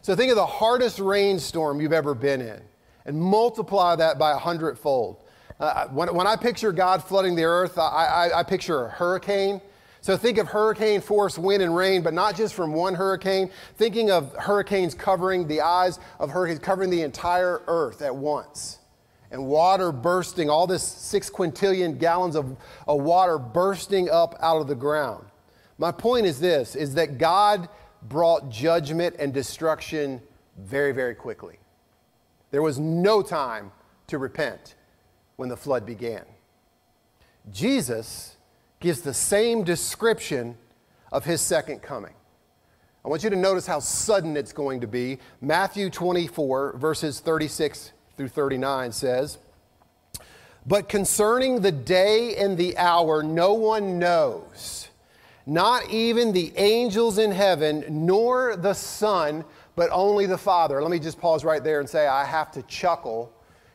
So 0.01 0.15
think 0.15 0.31
of 0.31 0.35
the 0.35 0.45
hardest 0.45 0.99
rainstorm 0.99 1.79
you've 1.79 1.93
ever 1.93 2.15
been 2.15 2.41
in 2.41 2.61
and 3.05 3.19
multiply 3.19 3.95
that 3.95 4.17
by 4.17 4.31
a 4.31 4.37
hundredfold. 4.37 5.23
Uh, 5.59 5.87
when, 5.87 6.13
when 6.13 6.27
I 6.27 6.35
picture 6.35 6.71
God 6.71 7.03
flooding 7.03 7.35
the 7.35 7.43
earth, 7.43 7.77
I, 7.77 8.29
I, 8.31 8.39
I 8.39 8.43
picture 8.43 8.85
a 8.85 8.89
hurricane. 8.89 9.61
So 10.05 10.15
think 10.15 10.37
of 10.37 10.47
hurricane 10.47 11.01
force 11.01 11.35
wind 11.35 11.63
and 11.63 11.75
rain, 11.75 12.03
but 12.03 12.13
not 12.13 12.35
just 12.35 12.53
from 12.53 12.73
one 12.73 12.93
hurricane. 12.93 13.49
Thinking 13.77 14.11
of 14.11 14.35
hurricanes 14.35 14.93
covering 14.93 15.47
the 15.47 15.61
eyes 15.61 15.97
of 16.19 16.29
hurricanes, 16.29 16.59
covering 16.59 16.91
the 16.91 17.01
entire 17.01 17.63
earth 17.65 18.03
at 18.03 18.15
once. 18.15 18.77
And 19.31 19.47
water 19.47 19.91
bursting, 19.91 20.47
all 20.47 20.67
this 20.67 20.83
six 20.83 21.27
quintillion 21.31 21.97
gallons 21.97 22.35
of, 22.35 22.55
of 22.87 23.01
water 23.01 23.39
bursting 23.39 24.07
up 24.07 24.35
out 24.41 24.61
of 24.61 24.67
the 24.67 24.75
ground. 24.75 25.25
My 25.79 25.91
point 25.91 26.27
is 26.27 26.39
this 26.39 26.75
is 26.75 26.93
that 26.93 27.17
God 27.17 27.67
brought 28.03 28.51
judgment 28.51 29.15
and 29.17 29.33
destruction 29.33 30.21
very, 30.55 30.91
very 30.91 31.15
quickly. 31.15 31.57
There 32.51 32.61
was 32.61 32.77
no 32.77 33.23
time 33.23 33.71
to 34.05 34.19
repent 34.19 34.75
when 35.37 35.49
the 35.49 35.57
flood 35.57 35.83
began. 35.83 36.25
Jesus 37.51 38.34
gives 38.79 39.01
the 39.01 39.13
same 39.13 39.63
description 39.63 40.57
of 41.11 41.25
his 41.25 41.41
second 41.41 41.81
coming. 41.81 42.13
I 43.03 43.07
want 43.07 43.23
you 43.23 43.29
to 43.29 43.35
notice 43.35 43.67
how 43.67 43.79
sudden 43.79 44.35
it's 44.35 44.51
going 44.51 44.81
to 44.81 44.87
be. 44.87 45.19
Matthew 45.39 45.91
24, 45.91 46.77
verses 46.77 47.19
36 47.19 47.91
through 48.17 48.29
39 48.29 48.91
says, 48.91 49.37
But 50.65 50.89
concerning 50.89 51.61
the 51.61 51.71
day 51.71 52.35
and 52.35 52.57
the 52.57 52.75
hour, 52.77 53.21
no 53.21 53.53
one 53.53 53.99
knows, 53.99 54.89
not 55.45 55.87
even 55.91 56.33
the 56.33 56.51
angels 56.57 57.19
in 57.19 57.31
heaven, 57.31 57.85
nor 57.87 58.55
the 58.55 58.73
Son, 58.73 59.45
but 59.75 59.89
only 59.91 60.25
the 60.25 60.37
Father. 60.37 60.81
Let 60.81 60.89
me 60.89 60.99
just 60.99 61.19
pause 61.19 61.45
right 61.45 61.63
there 61.63 61.79
and 61.79 61.87
say, 61.87 62.07
I 62.07 62.25
have 62.25 62.51
to 62.53 62.63
chuckle 62.63 63.31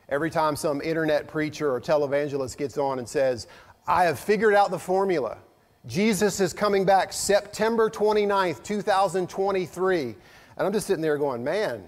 every 0.08 0.30
time 0.30 0.56
some 0.56 0.82
internet 0.82 1.28
preacher 1.28 1.72
or 1.72 1.80
televangelist 1.80 2.56
gets 2.56 2.78
on 2.78 2.98
and 2.98 3.08
says, 3.08 3.46
I 3.90 4.04
have 4.04 4.20
figured 4.20 4.54
out 4.54 4.70
the 4.70 4.78
formula. 4.78 5.38
Jesus 5.84 6.38
is 6.38 6.52
coming 6.52 6.84
back 6.84 7.12
September 7.12 7.90
29th, 7.90 8.62
2023. 8.62 10.02
And 10.02 10.16
I'm 10.56 10.72
just 10.72 10.86
sitting 10.86 11.02
there 11.02 11.18
going, 11.18 11.42
man, 11.42 11.82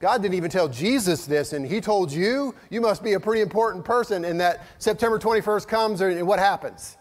God 0.00 0.22
didn't 0.22 0.36
even 0.36 0.50
tell 0.50 0.68
Jesus 0.68 1.26
this, 1.26 1.52
and 1.52 1.66
He 1.66 1.82
told 1.82 2.10
you, 2.10 2.54
you 2.70 2.80
must 2.80 3.04
be 3.04 3.12
a 3.12 3.20
pretty 3.20 3.42
important 3.42 3.84
person, 3.84 4.24
and 4.24 4.40
that 4.40 4.64
September 4.78 5.18
21st 5.18 5.68
comes, 5.68 6.00
and 6.00 6.26
what 6.26 6.38
happens? 6.38 6.96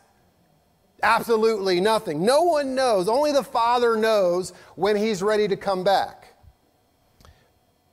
Absolutely 1.02 1.80
nothing. 1.80 2.26
No 2.26 2.42
one 2.42 2.76
knows. 2.76 3.08
Only 3.08 3.32
the 3.32 3.44
Father 3.44 3.96
knows 3.96 4.52
when 4.76 4.98
He's 4.98 5.24
ready 5.24 5.48
to 5.48 5.56
come 5.56 5.86
back. 5.86 6.36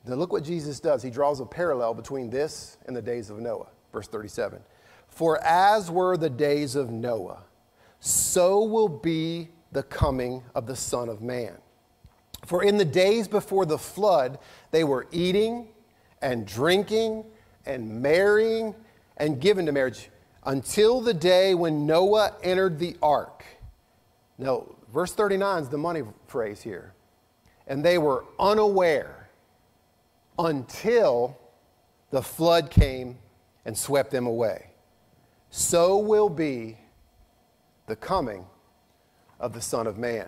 Now, 0.05 0.15
look 0.15 0.33
what 0.33 0.43
Jesus 0.43 0.81
does. 0.81 1.01
He 1.01 1.11
draws 1.11 1.39
a 1.39 1.45
parallel 1.45 1.93
between 1.93 2.29
this 2.29 2.77
and 2.87 2.95
the 2.95 3.01
days 3.01 3.29
of 3.29 3.39
Noah. 3.39 3.69
Verse 3.93 4.09
37 4.09 4.61
For 5.21 5.39
as 5.43 5.91
were 5.91 6.17
the 6.17 6.31
days 6.31 6.75
of 6.75 6.89
Noah, 6.89 7.43
so 7.99 8.63
will 8.63 8.89
be 8.89 9.49
the 9.71 9.83
coming 9.83 10.41
of 10.55 10.65
the 10.65 10.75
Son 10.75 11.09
of 11.09 11.21
Man. 11.21 11.59
For 12.47 12.63
in 12.63 12.77
the 12.77 12.85
days 12.85 13.27
before 13.27 13.67
the 13.67 13.77
flood, 13.77 14.39
they 14.71 14.83
were 14.83 15.05
eating 15.11 15.67
and 16.23 16.47
drinking 16.47 17.25
and 17.67 18.01
marrying 18.01 18.73
and 19.17 19.39
given 19.39 19.67
to 19.67 19.71
marriage 19.71 20.09
until 20.43 21.01
the 21.01 21.13
day 21.13 21.53
when 21.53 21.85
Noah 21.85 22.33
entered 22.41 22.79
the 22.79 22.97
ark. 22.99 23.45
Now, 24.39 24.75
verse 24.91 25.13
39 25.13 25.61
is 25.61 25.69
the 25.69 25.77
money 25.77 26.01
phrase 26.25 26.63
here. 26.63 26.95
And 27.67 27.85
they 27.85 27.99
were 27.99 28.25
unaware 28.39 29.29
until 30.39 31.37
the 32.09 32.23
flood 32.23 32.71
came 32.71 33.19
and 33.65 33.77
swept 33.77 34.09
them 34.09 34.25
away. 34.25 34.70
So 35.51 35.97
will 35.97 36.29
be 36.29 36.77
the 37.87 37.95
coming 37.95 38.45
of 39.39 39.53
the 39.53 39.61
Son 39.61 39.85
of 39.85 39.97
Man. 39.97 40.27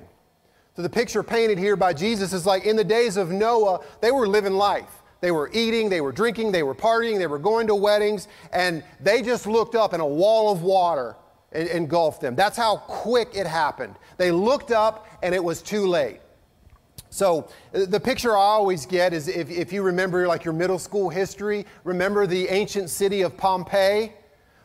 So 0.76 0.82
the 0.82 0.90
picture 0.90 1.24
painted 1.24 1.58
here 1.58 1.76
by 1.76 1.94
Jesus 1.94 2.34
is 2.34 2.46
like 2.46 2.66
in 2.66 2.76
the 2.76 2.84
days 2.84 3.16
of 3.16 3.32
Noah, 3.32 3.80
they 4.02 4.12
were 4.12 4.28
living 4.28 4.54
life. 4.54 5.02
They 5.22 5.32
were 5.32 5.50
eating, 5.54 5.88
they 5.88 6.02
were 6.02 6.12
drinking, 6.12 6.52
they 6.52 6.64
were 6.64 6.76
partying, 6.76 7.18
they 7.18 7.28
were 7.28 7.40
going 7.40 7.68
to 7.68 7.76
weddings, 7.76 8.28
and 8.52 8.84
they 9.00 9.22
just 9.22 9.48
looked 9.48 9.76
up 9.76 9.94
and 9.94 10.02
a 10.02 10.06
wall 10.06 10.52
of 10.52 10.64
water 10.64 11.16
engulfed 11.54 12.20
them. 12.20 12.36
That's 12.36 12.58
how 12.58 12.78
quick 12.78 13.30
it 13.34 13.48
happened. 13.48 13.96
They 14.18 14.32
looked 14.32 14.72
up 14.72 15.08
and 15.22 15.34
it 15.34 15.42
was 15.42 15.62
too 15.62 15.88
late. 15.88 16.20
So 17.10 17.48
uh, 17.74 17.86
the 17.86 18.00
picture 18.00 18.36
I 18.36 18.42
always 18.42 18.86
get 18.86 19.14
is 19.14 19.28
if, 19.28 19.50
if 19.50 19.72
you 19.72 19.84
remember 19.84 20.28
like 20.28 20.44
your 20.44 20.54
middle 20.54 20.80
school 20.80 21.10
history, 21.10 21.66
remember 21.84 22.28
the 22.28 22.50
ancient 22.50 22.90
city 22.90 23.22
of 23.22 23.38
Pompeii? 23.38 24.12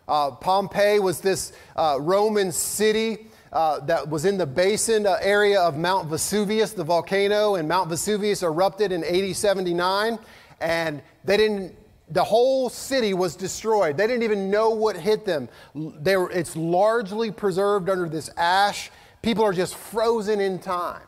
Uh, 0.08 0.30
Pompeii 0.30 0.98
was 0.98 1.20
this 1.20 1.52
uh, 1.76 1.98
Roman 2.00 2.50
city 2.50 3.26
uh, 3.52 3.80
that 3.80 4.08
was 4.08 4.24
in 4.24 4.38
the 4.38 4.46
basin 4.46 5.06
uh, 5.06 5.16
area 5.20 5.60
of 5.60 5.76
Mount 5.76 6.08
Vesuvius, 6.08 6.72
the 6.72 6.84
volcano, 6.84 7.54
and 7.54 7.68
Mount 7.68 7.88
Vesuvius 7.88 8.42
erupted 8.42 8.92
in 8.92 9.04
8079, 9.04 10.18
and 10.60 11.02
they 11.24 11.36
didn't. 11.36 11.74
The 12.10 12.24
whole 12.24 12.70
city 12.70 13.12
was 13.12 13.36
destroyed. 13.36 13.98
They 13.98 14.06
didn't 14.06 14.22
even 14.22 14.50
know 14.50 14.70
what 14.70 14.96
hit 14.96 15.26
them. 15.26 15.46
They 15.74 16.16
were, 16.16 16.30
it's 16.30 16.56
largely 16.56 17.30
preserved 17.30 17.90
under 17.90 18.08
this 18.08 18.30
ash. 18.38 18.90
People 19.20 19.44
are 19.44 19.52
just 19.52 19.74
frozen 19.74 20.40
in 20.40 20.58
time 20.58 21.02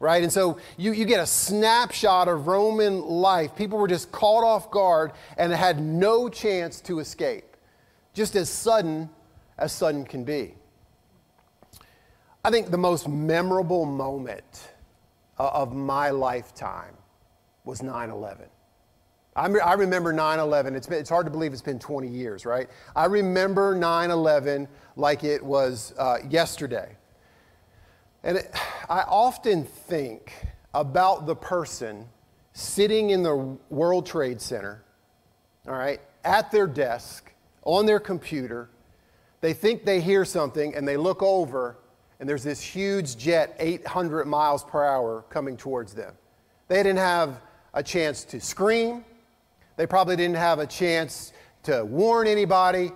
right? 0.00 0.22
And 0.22 0.32
so 0.32 0.58
you, 0.76 0.92
you 0.92 1.04
get 1.04 1.20
a 1.20 1.26
snapshot 1.26 2.28
of 2.28 2.46
Roman 2.46 3.00
life. 3.00 3.56
People 3.56 3.78
were 3.78 3.88
just 3.88 4.12
caught 4.12 4.44
off 4.44 4.70
guard 4.70 5.12
and 5.36 5.52
had 5.52 5.80
no 5.80 6.28
chance 6.28 6.80
to 6.82 6.98
escape, 6.98 7.55
just 8.16 8.34
as 8.34 8.48
sudden 8.48 9.10
as 9.58 9.72
sudden 9.72 10.04
can 10.04 10.24
be. 10.24 10.54
I 12.42 12.50
think 12.50 12.70
the 12.70 12.78
most 12.78 13.06
memorable 13.06 13.84
moment 13.84 14.72
uh, 15.38 15.50
of 15.52 15.74
my 15.74 16.10
lifetime 16.10 16.94
was 17.64 17.82
9 17.82 18.10
11. 18.10 18.46
I 19.36 19.74
remember 19.74 20.14
9 20.14 20.38
11. 20.38 20.74
It's, 20.74 20.88
it's 20.88 21.10
hard 21.10 21.26
to 21.26 21.30
believe 21.30 21.52
it's 21.52 21.60
been 21.60 21.78
20 21.78 22.08
years, 22.08 22.46
right? 22.46 22.70
I 22.94 23.04
remember 23.04 23.74
9 23.74 24.10
11 24.10 24.66
like 24.96 25.22
it 25.22 25.44
was 25.44 25.92
uh, 25.98 26.16
yesterday. 26.30 26.96
And 28.22 28.38
it, 28.38 28.50
I 28.88 29.02
often 29.02 29.64
think 29.64 30.32
about 30.72 31.26
the 31.26 31.36
person 31.36 32.06
sitting 32.54 33.10
in 33.10 33.22
the 33.22 33.34
World 33.68 34.06
Trade 34.06 34.40
Center, 34.40 34.82
all 35.68 35.74
right, 35.74 36.00
at 36.24 36.50
their 36.50 36.66
desk, 36.66 37.30
on 37.66 37.84
their 37.84 38.00
computer. 38.00 38.70
They 39.42 39.52
think 39.52 39.84
they 39.84 40.00
hear 40.00 40.24
something 40.24 40.74
and 40.74 40.88
they 40.88 40.96
look 40.96 41.22
over 41.22 41.76
and 42.18 42.26
there's 42.26 42.42
this 42.42 42.62
huge 42.62 43.18
jet 43.18 43.54
800 43.58 44.24
miles 44.26 44.64
per 44.64 44.82
hour 44.82 45.24
coming 45.28 45.56
towards 45.56 45.92
them. 45.92 46.14
They 46.68 46.76
didn't 46.76 46.98
have 46.98 47.42
a 47.74 47.82
chance 47.82 48.24
to 48.24 48.40
scream. 48.40 49.04
They 49.76 49.86
probably 49.86 50.16
didn't 50.16 50.36
have 50.36 50.58
a 50.58 50.66
chance 50.66 51.32
to 51.64 51.84
warn 51.84 52.26
anybody. 52.26 52.92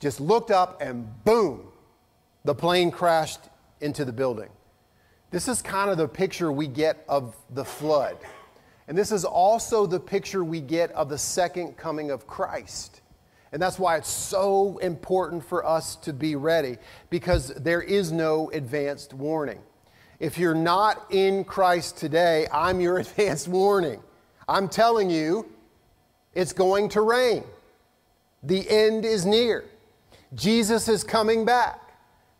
Just 0.00 0.20
looked 0.20 0.50
up 0.50 0.82
and 0.82 1.06
boom, 1.24 1.68
the 2.44 2.54
plane 2.54 2.90
crashed 2.90 3.40
into 3.80 4.04
the 4.04 4.12
building. 4.12 4.48
This 5.30 5.46
is 5.46 5.62
kind 5.62 5.90
of 5.90 5.98
the 5.98 6.08
picture 6.08 6.50
we 6.50 6.66
get 6.66 7.04
of 7.08 7.36
the 7.50 7.64
flood. 7.64 8.16
And 8.88 8.98
this 8.98 9.12
is 9.12 9.24
also 9.24 9.86
the 9.86 10.00
picture 10.00 10.44
we 10.44 10.60
get 10.60 10.90
of 10.92 11.08
the 11.08 11.18
second 11.18 11.76
coming 11.76 12.10
of 12.10 12.26
Christ. 12.26 13.00
And 13.54 13.62
that's 13.62 13.78
why 13.78 13.96
it's 13.96 14.10
so 14.10 14.78
important 14.78 15.44
for 15.44 15.64
us 15.64 15.94
to 15.96 16.12
be 16.12 16.34
ready 16.34 16.76
because 17.08 17.50
there 17.54 17.80
is 17.80 18.10
no 18.10 18.50
advanced 18.50 19.14
warning. 19.14 19.60
If 20.18 20.38
you're 20.38 20.56
not 20.56 21.06
in 21.10 21.44
Christ 21.44 21.96
today, 21.96 22.48
I'm 22.52 22.80
your 22.80 22.98
advanced 22.98 23.46
warning. 23.46 24.02
I'm 24.48 24.68
telling 24.68 25.08
you, 25.08 25.52
it's 26.34 26.52
going 26.52 26.88
to 26.90 27.02
rain. 27.02 27.44
The 28.42 28.68
end 28.68 29.04
is 29.04 29.24
near. 29.24 29.64
Jesus 30.34 30.88
is 30.88 31.04
coming 31.04 31.44
back. 31.44 31.80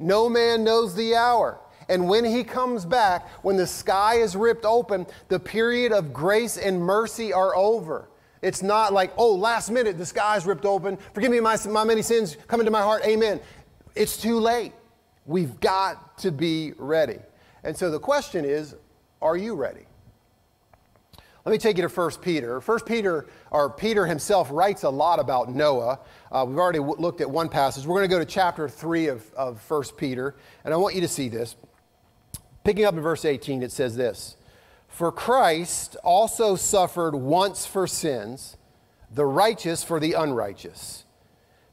No 0.01 0.29
man 0.29 0.65
knows 0.65 0.97
the 0.97 1.15
hour. 1.15 1.61
And 1.89 2.09
when 2.09 2.25
he 2.25 2.43
comes 2.43 2.85
back, 2.85 3.29
when 3.45 3.57
the 3.57 3.69
sky 3.69 4.17
is 4.17 4.35
ripped 4.35 4.65
open, 4.65 5.07
the 5.29 5.39
period 5.39 5.93
of 5.93 6.13
grace 6.13 6.57
and 6.57 6.81
mercy 6.81 7.33
are 7.33 7.55
over. 7.55 8.09
It's 8.45 8.63
not 8.63 8.93
like, 8.93 9.11
oh, 9.17 9.35
last 9.35 9.71
minute, 9.71 9.97
the 9.97 10.05
sky's 10.05 10.45
ripped 10.45 10.67
open. 10.67 10.99
Forgive 11.15 11.31
me 11.31 11.41
my, 11.41 11.57
my 11.71 11.83
many 11.83 12.03
sins. 12.03 12.37
Come 12.47 12.61
into 12.61 12.71
my 12.71 12.83
heart. 12.83 13.03
Amen. 13.07 13.41
It's 13.95 14.21
too 14.21 14.39
late. 14.39 14.75
We've 15.25 15.59
got 15.61 16.19
to 16.19 16.31
be 16.31 16.73
ready. 16.77 17.21
And 17.63 17.75
so 17.75 17.91
the 17.91 17.99
question 17.99 18.45
is, 18.45 18.77
are 19.23 19.39
you 19.39 19.55
ready? 19.55 19.87
Let 21.47 21.53
me 21.53 21.59
take 21.59 21.79
you 21.79 21.89
to 21.89 21.95
1 21.95 22.11
Peter. 22.21 22.61
1 22.61 22.81
Peter, 22.81 23.27
or 23.51 23.71
Peter 23.71 24.05
himself, 24.05 24.49
writes 24.51 24.83
a 24.83 24.91
lot 24.91 25.21
about 25.21 25.49
Noah. 25.49 26.01
Uh, 26.31 26.45
we've 26.47 26.59
already 26.59 26.81
w- 26.81 27.01
looked 27.01 27.23
at 27.23 27.31
one 27.31 27.49
passage. 27.49 27.87
We're 27.87 27.97
going 27.97 28.11
to 28.11 28.15
go 28.15 28.19
to 28.19 28.27
chapter 28.27 28.69
3 28.69 29.07
of, 29.07 29.33
of 29.33 29.71
1 29.71 29.85
Peter, 29.97 30.35
and 30.65 30.75
I 30.75 30.77
want 30.77 30.95
you 30.95 31.01
to 31.01 31.09
see 31.09 31.31
this. 31.31 31.57
Picking 32.63 32.85
up 32.85 32.95
in 32.95 33.01
verse 33.01 33.25
18, 33.25 33.63
it 33.63 33.73
says 33.73 33.97
this 33.97 34.37
For 34.95 35.11
Christ 35.11 35.97
also 36.05 36.55
suffered 36.55 37.17
once 37.17 37.67
for 37.67 37.89
sins, 37.89 38.57
the 39.13 39.27
righteous 39.27 39.83
for 39.83 39.99
the 39.99 40.13
unrighteous, 40.13 41.05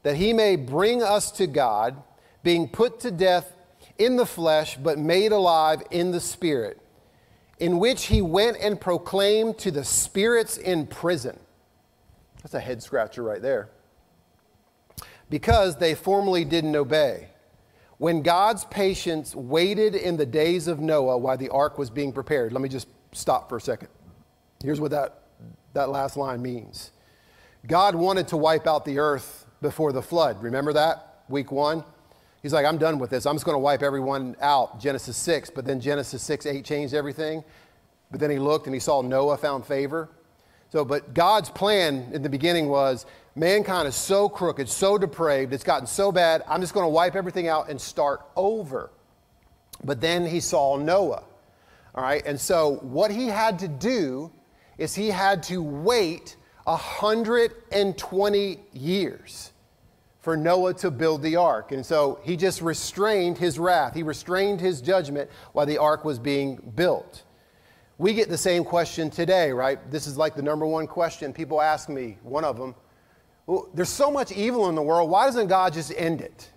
that 0.02 0.16
he 0.16 0.32
may 0.32 0.56
bring 0.56 1.04
us 1.04 1.30
to 1.32 1.46
God, 1.46 2.02
being 2.42 2.66
put 2.66 2.98
to 3.00 3.12
death 3.12 3.54
in 3.96 4.16
the 4.16 4.26
flesh, 4.26 4.76
but 4.76 4.98
made 4.98 5.30
alive 5.30 5.84
in 5.92 6.10
the 6.10 6.18
spirit 6.18 6.80
in 7.60 7.78
which 7.78 8.06
he 8.06 8.20
went 8.20 8.56
and 8.60 8.80
proclaimed 8.80 9.56
to 9.56 9.70
the 9.70 9.84
spirits 9.84 10.56
in 10.56 10.84
prison. 10.84 11.38
That's 12.42 12.54
a 12.54 12.60
head 12.60 12.82
scratcher 12.82 13.22
right 13.22 13.40
there. 13.40 13.68
Because 15.30 15.76
they 15.76 15.94
formerly 15.94 16.44
didn't 16.44 16.74
obey. 16.74 17.28
When 17.98 18.22
God's 18.22 18.64
patience 18.64 19.36
waited 19.36 19.94
in 19.94 20.16
the 20.16 20.26
days 20.26 20.66
of 20.66 20.80
Noah 20.80 21.18
while 21.18 21.36
the 21.36 21.50
ark 21.50 21.78
was 21.78 21.88
being 21.88 22.12
prepared. 22.12 22.52
Let 22.52 22.62
me 22.62 22.68
just 22.68 22.88
stop 23.12 23.48
for 23.48 23.56
a 23.56 23.60
second. 23.60 23.88
Here's 24.62 24.80
what 24.80 24.90
that, 24.90 25.22
that 25.74 25.88
last 25.88 26.16
line 26.16 26.42
means 26.42 26.90
God 27.66 27.94
wanted 27.94 28.28
to 28.28 28.36
wipe 28.36 28.66
out 28.66 28.84
the 28.84 28.98
earth 28.98 29.46
before 29.60 29.92
the 29.92 30.02
flood. 30.02 30.42
Remember 30.42 30.72
that? 30.72 31.22
Week 31.28 31.52
one? 31.52 31.84
He's 32.42 32.52
like, 32.52 32.66
I'm 32.66 32.78
done 32.78 32.98
with 32.98 33.10
this. 33.10 33.24
I'm 33.24 33.36
just 33.36 33.44
going 33.44 33.54
to 33.54 33.60
wipe 33.60 33.82
everyone 33.82 34.34
out, 34.40 34.80
Genesis 34.80 35.16
6. 35.16 35.50
But 35.50 35.64
then 35.64 35.80
Genesis 35.80 36.22
6, 36.22 36.46
8 36.46 36.64
changed 36.64 36.92
everything. 36.92 37.44
But 38.10 38.18
then 38.18 38.30
he 38.30 38.38
looked 38.38 38.66
and 38.66 38.74
he 38.74 38.80
saw 38.80 39.00
Noah 39.00 39.36
found 39.36 39.64
favor. 39.64 40.08
So, 40.70 40.84
but 40.84 41.14
God's 41.14 41.50
plan 41.50 42.10
in 42.12 42.22
the 42.22 42.28
beginning 42.28 42.68
was 42.68 43.06
mankind 43.36 43.86
is 43.86 43.94
so 43.94 44.28
crooked, 44.28 44.68
so 44.68 44.98
depraved, 44.98 45.52
it's 45.52 45.64
gotten 45.64 45.86
so 45.86 46.10
bad, 46.10 46.42
I'm 46.48 46.60
just 46.62 46.72
going 46.72 46.84
to 46.84 46.88
wipe 46.88 47.14
everything 47.14 47.46
out 47.46 47.68
and 47.68 47.80
start 47.80 48.22
over. 48.36 48.90
But 49.84 50.00
then 50.00 50.26
he 50.26 50.40
saw 50.40 50.76
Noah. 50.76 51.24
All 51.94 52.02
right, 52.02 52.22
and 52.24 52.40
so 52.40 52.76
what 52.82 53.10
he 53.10 53.26
had 53.26 53.58
to 53.58 53.68
do 53.68 54.30
is 54.78 54.94
he 54.94 55.08
had 55.08 55.42
to 55.44 55.62
wait 55.62 56.36
120 56.64 58.58
years 58.72 59.52
for 60.20 60.36
Noah 60.36 60.72
to 60.74 60.90
build 60.90 61.20
the 61.22 61.36
ark. 61.36 61.72
And 61.72 61.84
so 61.84 62.20
he 62.22 62.36
just 62.36 62.62
restrained 62.62 63.36
his 63.36 63.58
wrath, 63.58 63.94
he 63.94 64.02
restrained 64.02 64.60
his 64.60 64.80
judgment 64.80 65.28
while 65.52 65.66
the 65.66 65.78
ark 65.78 66.04
was 66.04 66.18
being 66.18 66.56
built. 66.76 67.24
We 67.98 68.14
get 68.14 68.28
the 68.28 68.38
same 68.38 68.64
question 68.64 69.10
today, 69.10 69.52
right? 69.52 69.78
This 69.90 70.06
is 70.06 70.16
like 70.16 70.34
the 70.34 70.42
number 70.42 70.66
one 70.66 70.86
question 70.86 71.32
people 71.32 71.60
ask 71.60 71.88
me, 71.88 72.18
one 72.22 72.44
of 72.44 72.56
them. 72.56 72.74
Well, 73.46 73.68
there's 73.74 73.88
so 73.88 74.10
much 74.10 74.32
evil 74.32 74.68
in 74.68 74.76
the 74.76 74.82
world. 74.82 75.10
Why 75.10 75.26
doesn't 75.26 75.48
God 75.48 75.72
just 75.74 75.92
end 75.96 76.20
it? 76.20 76.51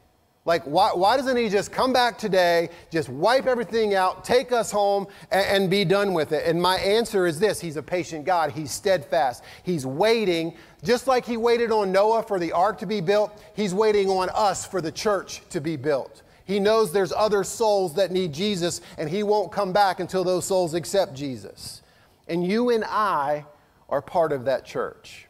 Like, 0.45 0.63
why, 0.63 0.91
why 0.93 1.17
doesn't 1.17 1.35
He 1.35 1.49
just 1.49 1.71
come 1.71 1.91
back 1.91 2.19
today, 2.19 2.69
just 2.91 3.09
wipe 3.09 3.47
everything 3.47 3.95
out, 3.95 4.23
take 4.23 4.51
us 4.51 4.71
home, 4.71 5.07
and, 5.31 5.45
and 5.45 5.69
be 5.69 5.83
done 5.83 6.13
with 6.13 6.31
it? 6.31 6.45
And 6.45 6.61
my 6.61 6.77
answer 6.77 7.25
is 7.25 7.39
this 7.39 7.59
He's 7.59 7.77
a 7.77 7.83
patient 7.83 8.25
God. 8.25 8.51
He's 8.51 8.71
steadfast. 8.71 9.43
He's 9.63 9.85
waiting, 9.85 10.55
just 10.83 11.07
like 11.07 11.25
He 11.25 11.35
waited 11.35 11.71
on 11.71 11.91
Noah 11.91 12.21
for 12.23 12.37
the 12.39 12.51
ark 12.51 12.77
to 12.79 12.85
be 12.85 13.01
built, 13.01 13.31
He's 13.55 13.73
waiting 13.73 14.07
on 14.09 14.29
us 14.29 14.65
for 14.65 14.81
the 14.81 14.91
church 14.91 15.41
to 15.49 15.59
be 15.59 15.75
built. 15.75 16.21
He 16.45 16.59
knows 16.59 16.93
there's 16.93 17.11
other 17.11 17.43
souls 17.43 17.95
that 17.95 18.11
need 18.11 18.31
Jesus, 18.31 18.81
and 18.99 19.09
He 19.09 19.23
won't 19.23 19.51
come 19.51 19.73
back 19.73 19.99
until 19.99 20.23
those 20.23 20.45
souls 20.45 20.75
accept 20.75 21.15
Jesus. 21.15 21.81
And 22.27 22.45
you 22.45 22.69
and 22.69 22.83
I 22.83 23.45
are 23.89 24.01
part 24.01 24.31
of 24.31 24.45
that 24.45 24.63
church. 24.63 25.27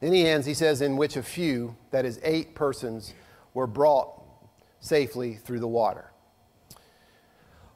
Then 0.00 0.12
he 0.12 0.26
ends, 0.26 0.46
he 0.46 0.54
says, 0.54 0.82
in 0.82 0.96
which 0.96 1.16
a 1.16 1.22
few, 1.22 1.74
that 1.90 2.04
is, 2.04 2.20
eight 2.22 2.54
persons, 2.54 3.14
were 3.56 3.66
brought 3.66 4.22
safely 4.80 5.36
through 5.36 5.60
the 5.60 5.66
water. 5.66 6.12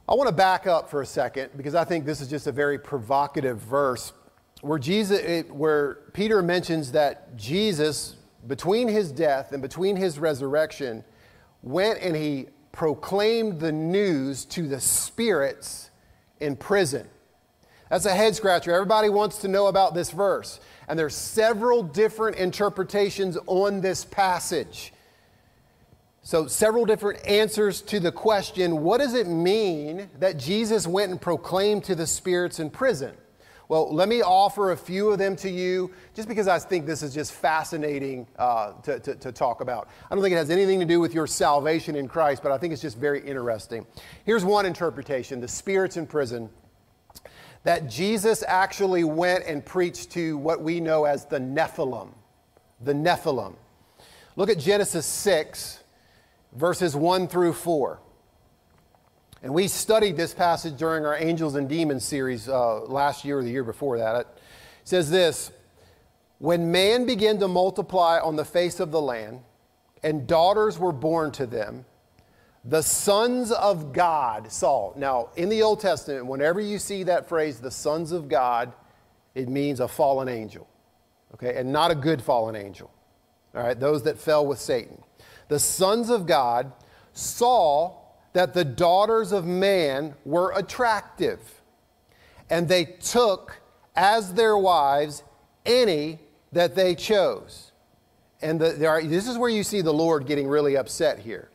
I 0.07 0.15
want 0.15 0.29
to 0.29 0.35
back 0.35 0.67
up 0.67 0.91
for 0.91 1.01
a 1.01 1.07
second 1.07 1.53
because 1.57 1.75
I 1.75 1.85
think 1.85 2.05
this 2.05 2.21
is 2.21 2.29
just 2.29 2.47
a 2.47 2.53
very 2.53 2.79
provocative 2.79 3.59
verse 3.59 4.13
where 4.61 4.79
Jesus 4.79 5.47
where 5.49 5.95
Peter 6.13 6.43
mentions 6.43 6.93
that 6.93 7.35
Jesus 7.35 8.17
between 8.47 8.89
his 8.89 9.11
death 9.11 9.53
and 9.53 9.63
between 9.63 9.97
his 9.97 10.19
resurrection 10.19 11.03
went 11.63 11.99
and 12.03 12.15
he 12.15 12.49
proclaimed 12.73 13.59
the 13.59 13.73
news 13.73 14.45
to 14.45 14.69
the 14.69 14.81
spirits 14.81 15.91
in 16.41 16.57
prison. 16.57 17.09
That's 17.89 18.05
a 18.05 18.15
head 18.15 18.37
scratcher. 18.37 18.75
Everybody 18.75 19.09
wants 19.09 19.39
to 19.39 19.49
know 19.49 19.69
about 19.69 19.95
this 19.95 20.11
verse. 20.11 20.61
And 20.89 20.99
there's 20.99 21.15
several 21.15 21.83
different 21.83 22.37
interpretations 22.37 23.39
on 23.47 23.81
this 23.81 24.05
passage. 24.05 24.93
So, 26.23 26.47
several 26.47 26.85
different 26.85 27.27
answers 27.27 27.81
to 27.83 27.99
the 27.99 28.13
question 28.13 28.83
what 28.83 28.99
does 28.99 29.15
it 29.15 29.27
mean 29.27 30.09
that 30.19 30.37
Jesus 30.37 30.87
went 30.87 31.11
and 31.11 31.21
proclaimed 31.21 31.85
to 31.85 31.95
the 31.95 32.07
spirits 32.07 32.61
in 32.61 32.71
prison? 32.71 33.15
Well, 33.69 33.95
let 33.95 34.09
me 34.09 34.21
offer 34.21 34.73
a 34.73 34.77
few 34.77 35.13
of 35.13 35.19
them 35.19 35.37
to 35.37 35.49
you 35.49 35.93
just 36.13 36.27
because 36.27 36.49
I 36.49 36.59
think 36.59 36.87
this 36.87 37.05
is 37.05 37.15
just 37.15 37.33
fascinating 37.33 38.27
uh, 38.37 38.73
to, 38.83 38.99
to, 38.99 39.15
to 39.15 39.31
talk 39.31 39.61
about. 39.61 39.89
I 40.11 40.15
don't 40.15 40.25
think 40.25 40.33
it 40.35 40.39
has 40.39 40.51
anything 40.51 40.81
to 40.81 40.85
do 40.85 40.99
with 40.99 41.15
your 41.15 41.29
salvation 41.29 41.95
in 41.95 42.09
Christ, 42.09 42.43
but 42.43 42.51
I 42.51 42.59
think 42.59 42.73
it's 42.73 42.83
just 42.83 42.99
very 42.99 43.21
interesting. 43.21 43.87
Here's 44.25 44.45
one 44.45 44.67
interpretation 44.67 45.41
the 45.41 45.49
spirits 45.49 45.97
in 45.97 46.07
prison 46.07 46.51
that 47.63 47.89
Jesus 47.89 48.43
actually 48.47 49.05
went 49.05 49.45
and 49.45 49.65
preached 49.65 50.11
to 50.11 50.37
what 50.39 50.61
we 50.61 50.81
know 50.81 51.05
as 51.05 51.25
the 51.25 51.39
Nephilim. 51.39 52.11
The 52.81 52.93
Nephilim. 52.93 53.55
Look 54.35 54.51
at 54.51 54.59
Genesis 54.59 55.07
6 55.07 55.80
verses 56.53 56.97
1 56.97 57.29
through 57.29 57.53
4. 57.53 58.01
And 59.43 59.55
we 59.55 59.69
studied 59.69 60.17
this 60.17 60.35
passage 60.35 60.77
during 60.77 61.07
our 61.07 61.17
Angels 61.17 61.55
and 61.55 61.69
Demons 61.69 62.05
series 62.05 62.49
uh, 62.49 62.81
last 62.83 63.25
year 63.25 63.39
or 63.39 63.43
the 63.43 63.51
year 63.51 63.65
before 63.65 63.99
that. 63.99 64.17
It 64.17 64.27
says 64.85 65.11
this 65.11 65.51
When 66.39 66.71
man 66.71 67.07
began 67.07 67.39
to 67.39 67.49
multiply 67.49 68.19
on 68.19 68.37
the 68.37 68.45
face 68.45 68.81
of 68.81 68.91
the 68.91 69.01
land, 69.01 69.41
and 70.03 70.27
daughters 70.27 70.79
were 70.79 70.93
born 70.93 71.31
to 71.33 71.47
them, 71.47 71.87
the 72.65 72.83
sons 72.83 73.51
of 73.51 73.93
God 73.95 74.53
saw. 74.53 74.93
Now, 74.95 75.31
in 75.37 75.49
the 75.49 75.63
Old 75.63 75.81
Testament, 75.81 76.27
whenever 76.27 76.61
you 76.61 76.79
see 76.79 77.05
that 77.05 77.27
phrase, 77.27 77.61
the 77.61 77.71
sons 77.71 78.13
of 78.13 78.29
God, 78.29 78.73
it 79.35 79.49
means 79.49 79.81
a 79.81 79.89
fallen 79.89 80.29
angel, 80.29 80.69
okay, 81.35 81.57
and 81.57 81.73
not 81.73 81.91
a 81.91 81.95
good 81.95 82.21
fallen 82.21 82.57
angel. 82.57 82.91
All 83.55 83.63
right, 83.63 83.79
those 83.79 84.03
that 84.03 84.19
fell 84.19 84.47
with 84.47 84.59
Satan 84.59 85.03
the 85.51 85.59
sons 85.59 86.11
of 86.11 86.27
God 86.27 86.73
saw 87.13 87.93
that 88.35 88.55
the 88.55 88.65
daughters 88.65 89.33
of 89.33 89.45
man 89.45 90.15
were 90.25 90.53
attractive, 90.57 91.41
and 92.49 92.69
they 92.69 92.85
took 92.85 93.61
as 93.97 94.35
their 94.35 94.57
wives 94.57 95.25
any 95.67 96.21
that 96.53 96.77
they 96.77 96.95
chose. 96.95 97.73
And 98.41 98.61
the, 98.61 98.87
are, 98.87 99.03
this 99.03 99.27
is 99.27 99.37
where 99.37 99.51
you 99.51 99.65
see 99.65 99.81
the 99.81 99.93
Lord 99.93 100.25
getting 100.25 100.47
really 100.47 100.77
upset 100.77 101.19
here. 101.19 101.51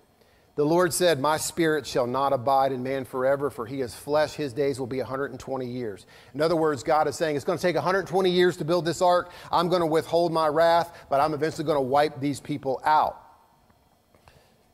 The 0.56 0.66
Lord 0.66 0.94
said, 0.94 1.22
My 1.22 1.38
spirit 1.38 1.88
shall 1.88 2.06
not 2.06 2.34
abide 2.34 2.74
in 2.74 2.84
man 2.84 3.06
forever, 3.06 3.50
for 3.50 3.66
he 3.66 3.80
is 3.80 3.96
flesh. 3.96 4.34
His 4.34 4.52
days 4.52 4.78
will 4.78 4.88
be 4.88 5.00
120 5.00 5.66
years. 5.66 6.06
In 6.34 6.42
other 6.42 6.58
words, 6.58 6.84
God 6.84 7.08
is 7.08 7.16
saying, 7.16 7.38
It's 7.38 7.46
going 7.46 7.58
to 7.58 7.62
take 7.62 7.76
120 7.76 8.30
years 8.30 8.58
to 8.58 8.66
build 8.66 8.84
this 8.84 9.02
ark. 9.02 9.32
I'm 9.54 9.70
going 9.70 9.82
to 9.82 9.88
withhold 9.88 10.34
my 10.34 10.48
wrath, 10.48 11.06
but 11.10 11.22
I'm 11.22 11.34
eventually 11.34 11.64
going 11.64 11.78
to 11.78 11.82
wipe 11.82 12.20
these 12.20 12.42
people 12.42 12.82
out. 12.84 13.25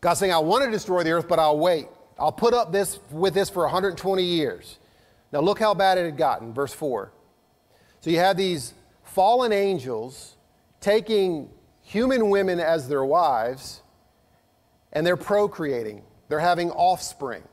God's 0.01 0.19
saying, 0.19 0.33
I 0.33 0.39
want 0.39 0.65
to 0.65 0.71
destroy 0.71 1.03
the 1.03 1.11
earth, 1.11 1.27
but 1.27 1.37
I'll 1.37 1.59
wait. 1.59 1.87
I'll 2.17 2.31
put 2.31 2.55
up 2.55 2.71
this 2.71 2.99
with 3.11 3.35
this 3.35 3.51
for 3.51 3.63
120 3.63 4.23
years. 4.23 4.79
Now 5.31 5.41
look 5.41 5.59
how 5.59 5.75
bad 5.75 5.99
it 5.99 6.05
had 6.05 6.17
gotten, 6.17 6.53
verse 6.53 6.73
4. 6.73 7.11
So 7.99 8.09
you 8.09 8.17
have 8.17 8.35
these 8.35 8.73
fallen 9.03 9.53
angels 9.53 10.35
taking 10.79 11.49
human 11.83 12.31
women 12.31 12.59
as 12.59 12.89
their 12.89 13.05
wives, 13.05 13.83
and 14.91 15.05
they're 15.05 15.17
procreating. 15.17 16.01
They're 16.29 16.39
having 16.39 16.71
offspring. 16.71 17.43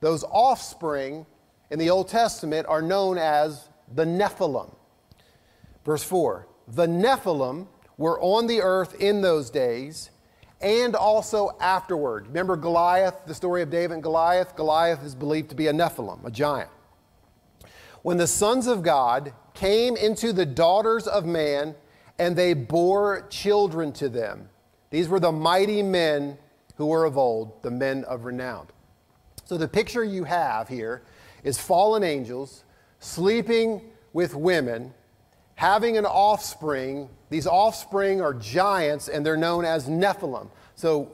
Those 0.00 0.24
offspring 0.24 1.24
in 1.70 1.78
the 1.78 1.88
Old 1.88 2.08
Testament 2.08 2.66
are 2.68 2.82
known 2.82 3.16
as 3.16 3.68
the 3.94 4.04
Nephilim. 4.04 4.74
Verse 5.86 6.04
4 6.04 6.46
The 6.68 6.86
Nephilim 6.86 7.66
were 7.96 8.20
on 8.20 8.46
the 8.46 8.60
earth 8.60 8.94
in 9.00 9.22
those 9.22 9.48
days 9.48 10.10
and 10.64 10.96
also 10.96 11.56
afterward. 11.60 12.26
Remember 12.26 12.56
Goliath, 12.56 13.14
the 13.26 13.34
story 13.34 13.62
of 13.62 13.70
David 13.70 13.94
and 13.94 14.02
Goliath? 14.02 14.56
Goliath 14.56 15.04
is 15.04 15.14
believed 15.14 15.50
to 15.50 15.54
be 15.54 15.68
a 15.68 15.72
Nephilim, 15.72 16.24
a 16.24 16.30
giant. 16.30 16.70
When 18.02 18.16
the 18.16 18.26
sons 18.26 18.66
of 18.66 18.82
God 18.82 19.32
came 19.52 19.96
into 19.96 20.32
the 20.32 20.46
daughters 20.46 21.06
of 21.06 21.24
man, 21.24 21.76
and 22.18 22.36
they 22.36 22.54
bore 22.54 23.26
children 23.28 23.92
to 23.92 24.08
them. 24.08 24.48
These 24.90 25.08
were 25.08 25.20
the 25.20 25.32
mighty 25.32 25.82
men 25.82 26.38
who 26.76 26.86
were 26.86 27.04
of 27.04 27.18
old, 27.18 27.62
the 27.62 27.70
men 27.70 28.04
of 28.04 28.24
renown. 28.24 28.68
So 29.44 29.56
the 29.56 29.68
picture 29.68 30.04
you 30.04 30.24
have 30.24 30.68
here 30.68 31.02
is 31.42 31.58
fallen 31.58 32.02
angels 32.02 32.64
sleeping 33.00 33.82
with 34.12 34.34
women, 34.34 34.94
having 35.56 35.98
an 35.98 36.06
offspring. 36.06 37.08
These 37.34 37.48
offspring 37.48 38.20
are 38.20 38.32
giants, 38.32 39.08
and 39.08 39.26
they're 39.26 39.36
known 39.36 39.64
as 39.64 39.88
Nephilim. 39.88 40.48
So, 40.76 41.10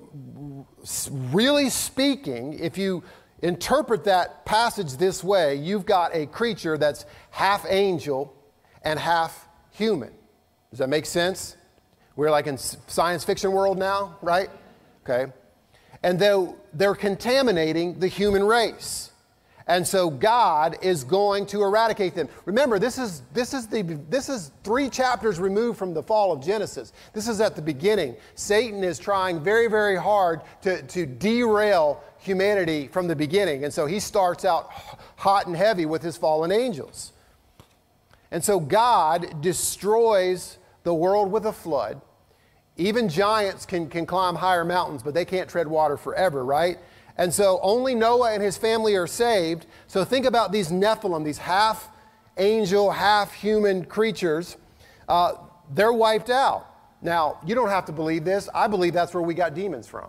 really 1.32 1.70
speaking, 1.70 2.58
if 2.58 2.76
you 2.76 3.02
interpret 3.40 4.04
that 4.04 4.44
passage 4.44 4.98
this 4.98 5.24
way, 5.24 5.54
you've 5.54 5.86
got 5.86 6.14
a 6.14 6.26
creature 6.26 6.76
that's 6.76 7.06
half 7.30 7.64
angel 7.66 8.36
and 8.82 8.98
half 8.98 9.48
human. 9.70 10.10
Does 10.68 10.80
that 10.80 10.90
make 10.90 11.06
sense? 11.06 11.56
We're 12.16 12.30
like 12.30 12.46
in 12.46 12.58
science 12.58 13.24
fiction 13.24 13.52
world 13.52 13.78
now, 13.78 14.18
right? 14.20 14.50
Okay. 15.04 15.32
And 16.02 16.18
though 16.18 16.56
they're 16.74 16.94
contaminating 16.94 17.98
the 17.98 18.08
human 18.08 18.44
race. 18.44 19.09
And 19.70 19.86
so 19.86 20.10
God 20.10 20.78
is 20.82 21.04
going 21.04 21.46
to 21.46 21.62
eradicate 21.62 22.16
them. 22.16 22.28
Remember, 22.44 22.80
this 22.80 22.98
is, 22.98 23.22
this, 23.32 23.54
is 23.54 23.68
the, 23.68 23.82
this 24.08 24.28
is 24.28 24.50
three 24.64 24.88
chapters 24.90 25.38
removed 25.38 25.78
from 25.78 25.94
the 25.94 26.02
fall 26.02 26.32
of 26.32 26.44
Genesis. 26.44 26.92
This 27.12 27.28
is 27.28 27.40
at 27.40 27.54
the 27.54 27.62
beginning. 27.62 28.16
Satan 28.34 28.82
is 28.82 28.98
trying 28.98 29.38
very, 29.38 29.68
very 29.68 29.94
hard 29.94 30.40
to, 30.62 30.82
to 30.82 31.06
derail 31.06 32.02
humanity 32.18 32.88
from 32.88 33.06
the 33.06 33.14
beginning. 33.14 33.62
And 33.62 33.72
so 33.72 33.86
he 33.86 34.00
starts 34.00 34.44
out 34.44 34.70
hot 35.14 35.46
and 35.46 35.54
heavy 35.54 35.86
with 35.86 36.02
his 36.02 36.16
fallen 36.16 36.50
angels. 36.50 37.12
And 38.32 38.42
so 38.42 38.58
God 38.58 39.40
destroys 39.40 40.58
the 40.82 40.94
world 40.94 41.30
with 41.30 41.46
a 41.46 41.52
flood. 41.52 42.00
Even 42.76 43.08
giants 43.08 43.66
can, 43.66 43.88
can 43.88 44.04
climb 44.04 44.34
higher 44.34 44.64
mountains, 44.64 45.04
but 45.04 45.14
they 45.14 45.24
can't 45.24 45.48
tread 45.48 45.68
water 45.68 45.96
forever, 45.96 46.44
right? 46.44 46.78
And 47.20 47.34
so 47.34 47.60
only 47.62 47.94
Noah 47.94 48.32
and 48.32 48.42
his 48.42 48.56
family 48.56 48.96
are 48.96 49.06
saved. 49.06 49.66
So 49.88 50.04
think 50.04 50.24
about 50.24 50.52
these 50.52 50.70
Nephilim, 50.70 51.22
these 51.22 51.36
half 51.36 51.90
angel, 52.38 52.90
half 52.90 53.34
human 53.34 53.84
creatures. 53.84 54.56
Uh, 55.06 55.34
they're 55.70 55.92
wiped 55.92 56.30
out. 56.30 56.66
Now, 57.02 57.38
you 57.44 57.54
don't 57.54 57.68
have 57.68 57.84
to 57.84 57.92
believe 57.92 58.24
this. 58.24 58.48
I 58.54 58.68
believe 58.68 58.94
that's 58.94 59.12
where 59.12 59.22
we 59.22 59.34
got 59.34 59.52
demons 59.52 59.86
from. 59.86 60.08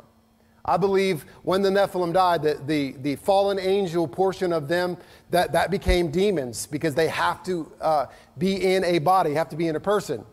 I 0.64 0.78
believe 0.78 1.26
when 1.44 1.62
the 1.62 1.70
Nephilim 1.70 2.14
died, 2.14 2.44
the, 2.44 2.96
the 3.02 3.18
fallen 3.18 3.60
angel 3.60 4.08
portion 4.08 4.54
of 4.54 4.70
them, 4.70 4.96
that, 5.32 5.52
that 5.52 5.70
became 5.70 6.12
demons 6.12 6.66
because 6.66 6.96
they 6.96 7.10
have 7.10 7.44
to 7.44 7.70
uh, 7.82 8.06
be 8.38 8.74
in 8.74 8.86
a 8.86 9.00
body, 9.00 9.34
have 9.34 9.50
to 9.50 9.58
be 9.58 9.68
in 9.68 9.76
a 9.76 9.82
person. 9.82 10.24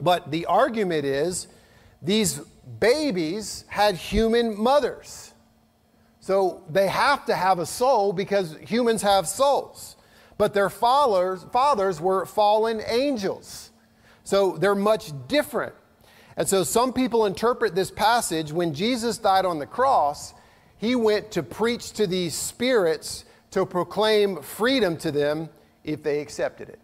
But 0.00 0.30
the 0.30 0.46
argument 0.46 1.04
is 1.04 1.48
these 2.00 2.38
babies 2.80 3.66
had 3.68 3.96
human 3.96 4.58
mothers. 4.58 5.34
So 6.26 6.64
they 6.68 6.88
have 6.88 7.24
to 7.26 7.36
have 7.36 7.60
a 7.60 7.66
soul 7.66 8.12
because 8.12 8.56
humans 8.56 9.00
have 9.02 9.28
souls. 9.28 9.94
But 10.36 10.54
their 10.54 10.68
fathers, 10.68 11.46
fathers 11.52 12.00
were 12.00 12.26
fallen 12.26 12.82
angels. 12.84 13.70
So 14.24 14.56
they're 14.56 14.74
much 14.74 15.12
different. 15.28 15.72
And 16.36 16.48
so 16.48 16.64
some 16.64 16.92
people 16.92 17.26
interpret 17.26 17.76
this 17.76 17.92
passage 17.92 18.50
when 18.50 18.74
Jesus 18.74 19.18
died 19.18 19.44
on 19.44 19.60
the 19.60 19.66
cross, 19.66 20.34
he 20.78 20.96
went 20.96 21.30
to 21.30 21.44
preach 21.44 21.92
to 21.92 22.08
these 22.08 22.34
spirits 22.34 23.24
to 23.52 23.64
proclaim 23.64 24.42
freedom 24.42 24.96
to 24.96 25.12
them 25.12 25.48
if 25.84 26.02
they 26.02 26.18
accepted 26.18 26.68
it. 26.68 26.80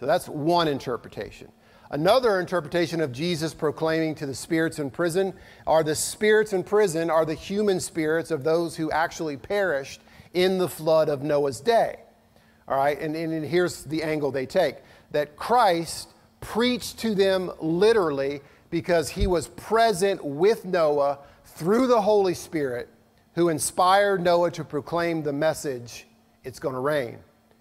So 0.00 0.06
that's 0.06 0.30
one 0.30 0.66
interpretation. 0.66 1.52
Another 1.92 2.40
interpretation 2.40 3.02
of 3.02 3.12
Jesus 3.12 3.52
proclaiming 3.52 4.14
to 4.14 4.24
the 4.24 4.34
spirits 4.34 4.78
in 4.78 4.90
prison 4.90 5.34
are 5.66 5.84
the 5.84 5.94
spirits 5.94 6.54
in 6.54 6.64
prison 6.64 7.10
are 7.10 7.26
the 7.26 7.34
human 7.34 7.80
spirits 7.80 8.30
of 8.30 8.44
those 8.44 8.74
who 8.76 8.90
actually 8.90 9.36
perished 9.36 10.00
in 10.32 10.56
the 10.56 10.68
flood 10.68 11.10
of 11.10 11.22
Noah's 11.22 11.60
day. 11.60 11.96
All 12.66 12.78
right, 12.78 12.98
and, 12.98 13.14
and 13.14 13.44
here's 13.44 13.84
the 13.84 14.02
angle 14.02 14.30
they 14.30 14.46
take 14.46 14.76
that 15.10 15.36
Christ 15.36 16.08
preached 16.40 16.98
to 17.00 17.14
them 17.14 17.50
literally 17.60 18.40
because 18.70 19.10
he 19.10 19.26
was 19.26 19.48
present 19.48 20.24
with 20.24 20.64
Noah 20.64 21.18
through 21.44 21.88
the 21.88 22.00
Holy 22.00 22.32
Spirit 22.32 22.88
who 23.34 23.50
inspired 23.50 24.22
Noah 24.22 24.50
to 24.52 24.64
proclaim 24.64 25.22
the 25.22 25.32
message 25.32 26.06
it's 26.42 26.58
going 26.58 26.74
to 26.74 26.80
rain, 26.80 27.18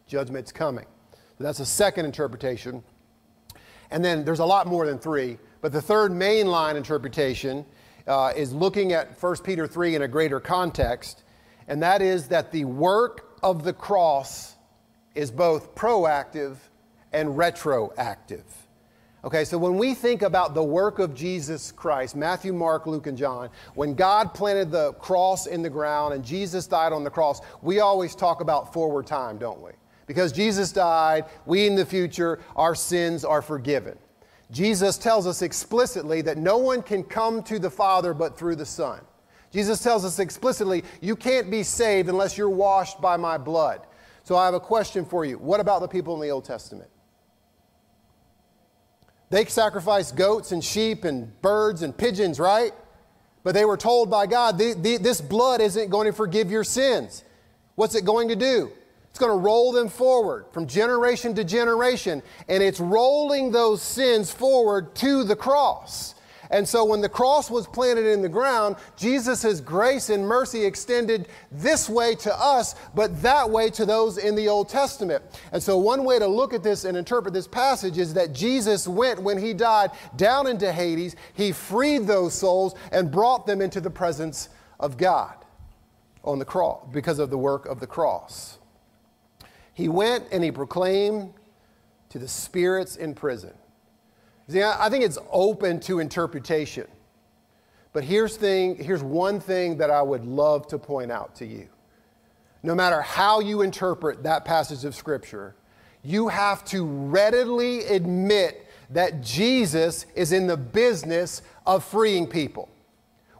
judgment's 0.08 0.54
coming. 0.54 0.86
So 1.38 1.44
that's 1.44 1.60
a 1.60 1.65
second 1.65 2.06
interpretation. 2.06 2.82
And 3.91 4.04
then 4.04 4.25
there's 4.25 4.39
a 4.39 4.45
lot 4.45 4.67
more 4.67 4.86
than 4.86 4.97
three, 4.97 5.38
but 5.60 5.71
the 5.71 5.82
third 5.82 6.12
mainline 6.12 6.75
interpretation 6.75 7.65
uh, 8.08 8.34
is 8.36 8.54
looking 8.54 8.93
at 8.93 9.21
1 9.21 9.36
Peter 9.43 9.67
3 9.67 9.95
in 9.95 10.01
a 10.01 10.08
greater 10.08 10.39
context, 10.39 11.23
and 11.67 11.84
that 11.84 12.01
is 12.01 12.30
that 12.30 12.51
the 12.51 12.65
work 12.65 13.38
of 13.43 13.63
the 13.63 13.73
cross 13.73 14.56
is 15.13 15.30
both 15.30 15.75
proactive 15.75 16.56
and 17.12 17.38
retroactive. 17.38 18.45
Okay, 19.23 19.45
so 19.45 19.56
when 19.58 19.77
we 19.77 19.93
think 19.93 20.23
about 20.23 20.56
the 20.56 20.63
work 20.63 20.97
of 20.97 21.13
Jesus 21.13 21.71
Christ, 21.71 22.15
Matthew, 22.15 22.54
Mark, 22.54 22.88
Luke, 22.88 23.06
and 23.06 23.15
John, 23.15 23.49
when 23.75 23.93
God 23.93 24.34
planted 24.34 24.71
the 24.71 24.93
cross 24.93 25.45
in 25.45 25.62
the 25.62 25.69
ground 25.69 26.15
and 26.15 26.25
Jesus 26.25 26.65
died 26.65 26.91
on 26.91 27.04
the 27.04 27.10
cross, 27.12 27.39
we 27.62 27.82
always 27.82 28.15
talk 28.15 28.41
about 28.41 28.73
forward 28.73 29.06
time, 29.06 29.38
don't 29.38 29.62
we? 29.62 29.71
Because 30.12 30.34
Jesus 30.34 30.74
died, 30.74 31.24
we 31.45 31.65
in 31.65 31.76
the 31.76 31.86
future, 31.86 32.39
our 32.58 32.76
sins 32.76 33.24
are 33.24 33.41
forgiven. 33.41 33.97
Jesus 34.52 34.97
tells 34.97 35.26
us 35.26 35.41
explicitly 35.41 36.21
that 36.24 36.38
no 36.38 36.58
one 36.58 36.82
can 36.82 37.02
come 37.02 37.41
to 37.43 37.60
the 37.60 37.69
Father 37.69 38.13
but 38.13 38.38
through 38.38 38.58
the 38.58 38.65
Son. 38.65 39.00
Jesus 39.54 39.82
tells 39.82 40.04
us 40.04 40.19
explicitly, 40.19 40.84
you 41.00 41.15
can't 41.15 41.50
be 41.50 41.63
saved 41.63 42.10
unless 42.10 42.38
you're 42.38 42.50
washed 42.50 43.00
by 43.00 43.15
my 43.15 43.38
blood. 43.38 43.88
So 44.24 44.36
I 44.36 44.43
have 44.43 44.54
a 44.54 44.60
question 44.60 45.06
for 45.06 45.24
you. 45.24 45.38
What 45.38 45.62
about 45.62 45.80
the 45.80 45.88
people 45.88 46.13
in 46.15 46.19
the 46.19 46.30
Old 46.30 46.43
Testament? 46.43 46.89
They 49.30 49.45
sacrificed 49.45 50.17
goats 50.17 50.52
and 50.52 50.62
sheep 50.62 51.06
and 51.06 51.41
birds 51.41 51.84
and 51.84 51.95
pigeons, 51.95 52.38
right? 52.38 52.74
But 53.43 53.54
they 53.54 53.63
were 53.63 53.78
told 53.78 54.12
by 54.12 54.28
God, 54.28 54.58
this 54.58 55.21
blood 55.21 55.62
isn't 55.62 55.89
going 55.89 56.08
to 56.08 56.13
forgive 56.13 56.52
your 56.52 56.65
sins. 56.65 57.24
What's 57.76 57.95
it 57.95 58.04
going 58.04 58.28
to 58.28 58.36
do? 58.36 58.74
It's 59.12 59.19
going 59.19 59.32
to 59.32 59.43
roll 59.43 59.74
them 59.74 59.89
forward 59.89 60.45
from 60.52 60.65
generation 60.65 61.36
to 61.36 61.43
generation, 61.43 62.24
and 62.47 62.63
it's 62.63 62.80
rolling 62.80 63.52
those 63.52 63.82
sins 63.82 64.32
forward 64.32 64.95
to 64.95 65.24
the 65.24 65.36
cross. 65.36 66.15
And 66.50 66.67
so 66.67 66.84
when 66.84 67.02
the 67.02 67.10
cross 67.10 67.50
was 67.50 67.65
planted 67.65 68.06
in 68.06 68.21
the 68.21 68.30
ground, 68.30 68.76
Jesus' 68.97 69.62
grace 69.62 70.10
and 70.10 70.28
mercy 70.28 70.65
extended 70.65 71.28
this 71.52 71.89
way 71.89 72.15
to 72.15 72.34
us, 72.34 72.76
but 72.93 73.21
that 73.21 73.50
way 73.50 73.69
to 73.71 73.86
those 73.86 74.17
in 74.17 74.36
the 74.36 74.50
Old 74.50 74.67
Testament. 74.69 75.24
And 75.54 75.63
so 75.63 75.78
one 75.78 76.04
way 76.04 76.19
to 76.19 76.28
look 76.28 76.54
at 76.54 76.63
this 76.63 76.84
and 76.84 76.97
interpret 76.97 77.34
this 77.34 77.47
passage 77.47 77.97
is 77.97 78.13
that 78.13 78.34
Jesus 78.34 78.88
went 78.88 79.21
when 79.21 79.38
he 79.38 79.54
died 79.54 79.91
down 80.17 80.45
into 80.45 80.71
Hades, 80.71 81.15
he 81.34 81.54
freed 81.54 82.06
those 82.06 82.34
souls 82.34 82.76
and 82.91 83.12
brought 83.12 83.45
them 83.45 83.62
into 83.62 83.80
the 83.80 83.89
presence 83.89 84.50
of 84.80 84.97
God 84.97 85.36
on 86.24 86.38
the 86.38 86.45
cross 86.45 86.86
because 86.91 87.19
of 87.19 87.30
the 87.30 87.38
work 87.38 87.65
of 87.65 87.80
the 87.80 87.88
cross. 87.88 88.58
He 89.73 89.88
went 89.89 90.25
and 90.31 90.43
he 90.43 90.51
proclaimed 90.51 91.34
to 92.10 92.19
the 92.19 92.27
spirits 92.27 92.95
in 92.95 93.13
prison 93.13 93.53
See, 94.51 94.62
I 94.62 94.89
think 94.89 95.05
it's 95.05 95.17
open 95.31 95.79
to 95.81 95.99
interpretation. 95.99 96.86
But 97.93 98.03
here's, 98.03 98.36
thing, 98.36 98.75
here's 98.75 99.01
one 99.01 99.39
thing 99.39 99.77
that 99.77 99.89
I 99.89 100.01
would 100.01 100.25
love 100.25 100.67
to 100.67 100.77
point 100.77 101.10
out 101.10 101.36
to 101.36 101.45
you. 101.45 101.69
No 102.61 102.76
matter 102.76 103.01
how 103.01 103.39
you 103.39 103.61
interpret 103.61 104.24
that 104.24 104.43
passage 104.43 104.84
of 104.84 104.93
Scripture, 104.93 105.55
you 106.03 106.28
have 106.28 106.65
to 106.65 106.86
readily 106.86 107.86
admit 107.86 108.67
that 108.89 109.22
Jesus 109.22 110.05
is 110.15 110.34
in 110.34 110.47
the 110.47 110.57
business 110.57 111.41
of 111.65 111.84
freeing 111.86 112.28
people. 112.28 112.67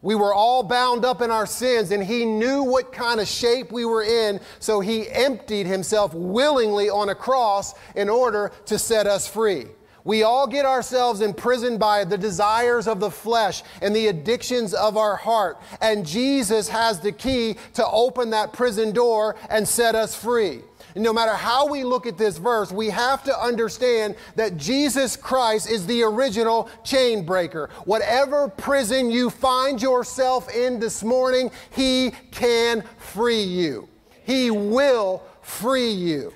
We 0.02 0.16
were 0.16 0.34
all 0.34 0.64
bound 0.64 1.06
up 1.06 1.22
in 1.22 1.30
our 1.30 1.46
sins, 1.46 1.92
and 1.92 2.04
He 2.04 2.26
knew 2.26 2.64
what 2.64 2.92
kind 2.92 3.20
of 3.20 3.28
shape 3.28 3.72
we 3.72 3.86
were 3.86 4.04
in, 4.04 4.40
so 4.60 4.80
He 4.80 5.10
emptied 5.10 5.68
Himself 5.68 6.14
willingly 6.14 6.90
on 6.90 7.10
a 7.10 7.16
cross 7.16 7.74
in 7.96 8.10
order 8.10 8.52
to 8.66 8.80
set 8.80 9.06
us 9.06 9.28
free. 9.28 9.66
We 10.04 10.24
all 10.24 10.48
get 10.48 10.66
ourselves 10.66 11.22
imprisoned 11.22 11.80
by 11.80 12.06
the 12.06 12.18
desires 12.18 12.88
of 12.88 13.00
the 13.00 13.12
flesh 13.12 13.62
and 13.82 13.96
the 13.96 14.08
addictions 14.08 14.74
of 14.74 14.98
our 14.98 15.16
heart. 15.16 15.62
And 15.80 16.06
Jesus 16.06 16.68
has 16.70 17.00
the 17.00 17.12
key 17.12 17.58
to 17.76 17.86
open 17.86 18.32
that 18.32 18.54
prison 18.54 18.94
door 18.94 19.36
and 19.50 19.68
set 19.68 19.94
us 19.94 20.16
free. 20.16 20.62
And 20.96 21.04
no 21.04 21.14
matter 21.14 21.34
how 21.34 21.68
we 21.68 21.84
look 21.84 22.06
at 22.06 22.18
this 22.18 22.38
verse, 22.38 22.72
we 22.72 22.90
have 22.90 23.24
to 23.26 23.40
understand 23.40 24.16
that 24.36 24.58
Jesus 24.58 25.16
Christ 25.16 25.70
is 25.70 25.86
the 25.86 26.04
original 26.04 26.70
chain 26.84 27.26
breaker. 27.26 27.70
Whatever 27.86 28.48
prison 28.48 29.12
you 29.12 29.30
find 29.30 29.82
yourself 29.82 30.54
in 30.54 30.80
this 30.80 31.04
morning, 31.04 31.52
He 31.72 32.12
can 32.32 32.84
free 32.98 33.44
you. 33.44 33.88
He 34.24 34.52
will 34.52 35.24
free 35.42 35.92
you. 35.92 36.34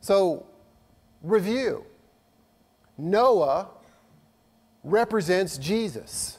So, 0.00 0.46
review 1.22 1.84
Noah 2.96 3.68
represents 4.84 5.58
Jesus, 5.58 6.38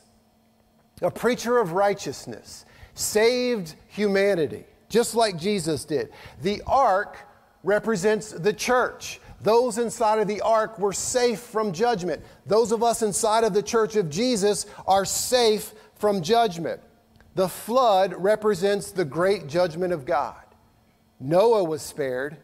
a 1.01 1.11
preacher 1.11 1.57
of 1.57 1.73
righteousness, 1.73 2.65
saved 2.93 3.75
humanity, 3.87 4.65
just 4.91 5.15
like 5.15 5.37
Jesus 5.37 5.85
did. 5.85 6.11
The 6.41 6.61
ark 6.67 7.17
represents 7.63 8.31
the 8.31 8.53
church. 8.53 9.21
Those 9.39 9.77
inside 9.77 10.19
of 10.19 10.27
the 10.27 10.41
ark 10.41 10.77
were 10.77 10.93
safe 10.93 11.39
from 11.39 11.71
judgment. 11.71 12.21
Those 12.45 12.71
of 12.71 12.83
us 12.83 13.01
inside 13.01 13.43
of 13.43 13.53
the 13.53 13.63
church 13.63 13.95
of 13.95 14.09
Jesus 14.09 14.67
are 14.85 15.05
safe 15.05 15.73
from 15.95 16.21
judgment. 16.21 16.81
The 17.33 17.47
flood 17.47 18.13
represents 18.13 18.91
the 18.91 19.05
great 19.05 19.47
judgment 19.47 19.93
of 19.93 20.05
God. 20.05 20.35
Noah 21.19 21.63
was 21.63 21.81
spared, 21.81 22.37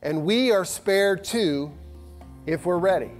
and 0.00 0.24
we 0.24 0.50
are 0.50 0.64
spared 0.64 1.22
too 1.22 1.70
if 2.46 2.64
we're 2.64 2.78
ready. 2.78 3.10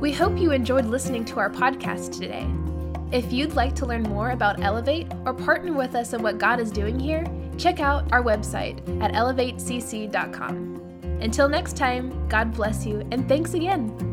We 0.00 0.12
hope 0.12 0.38
you 0.38 0.52
enjoyed 0.52 0.86
listening 0.86 1.26
to 1.26 1.38
our 1.38 1.50
podcast 1.50 2.18
today. 2.18 2.48
If 3.12 3.32
you'd 3.32 3.54
like 3.54 3.74
to 3.76 3.86
learn 3.86 4.04
more 4.04 4.30
about 4.30 4.62
Elevate 4.62 5.08
or 5.26 5.34
partner 5.34 5.72
with 5.72 5.96
us 5.96 6.12
in 6.12 6.22
what 6.22 6.38
God 6.38 6.60
is 6.60 6.70
doing 6.70 6.98
here, 6.98 7.24
check 7.58 7.80
out 7.80 8.10
our 8.12 8.22
website 8.22 8.78
at 9.02 9.12
elevatecc.com. 9.12 10.76
Until 11.20 11.48
next 11.48 11.76
time, 11.76 12.28
God 12.28 12.54
bless 12.54 12.86
you 12.86 13.06
and 13.10 13.28
thanks 13.28 13.54
again. 13.54 14.09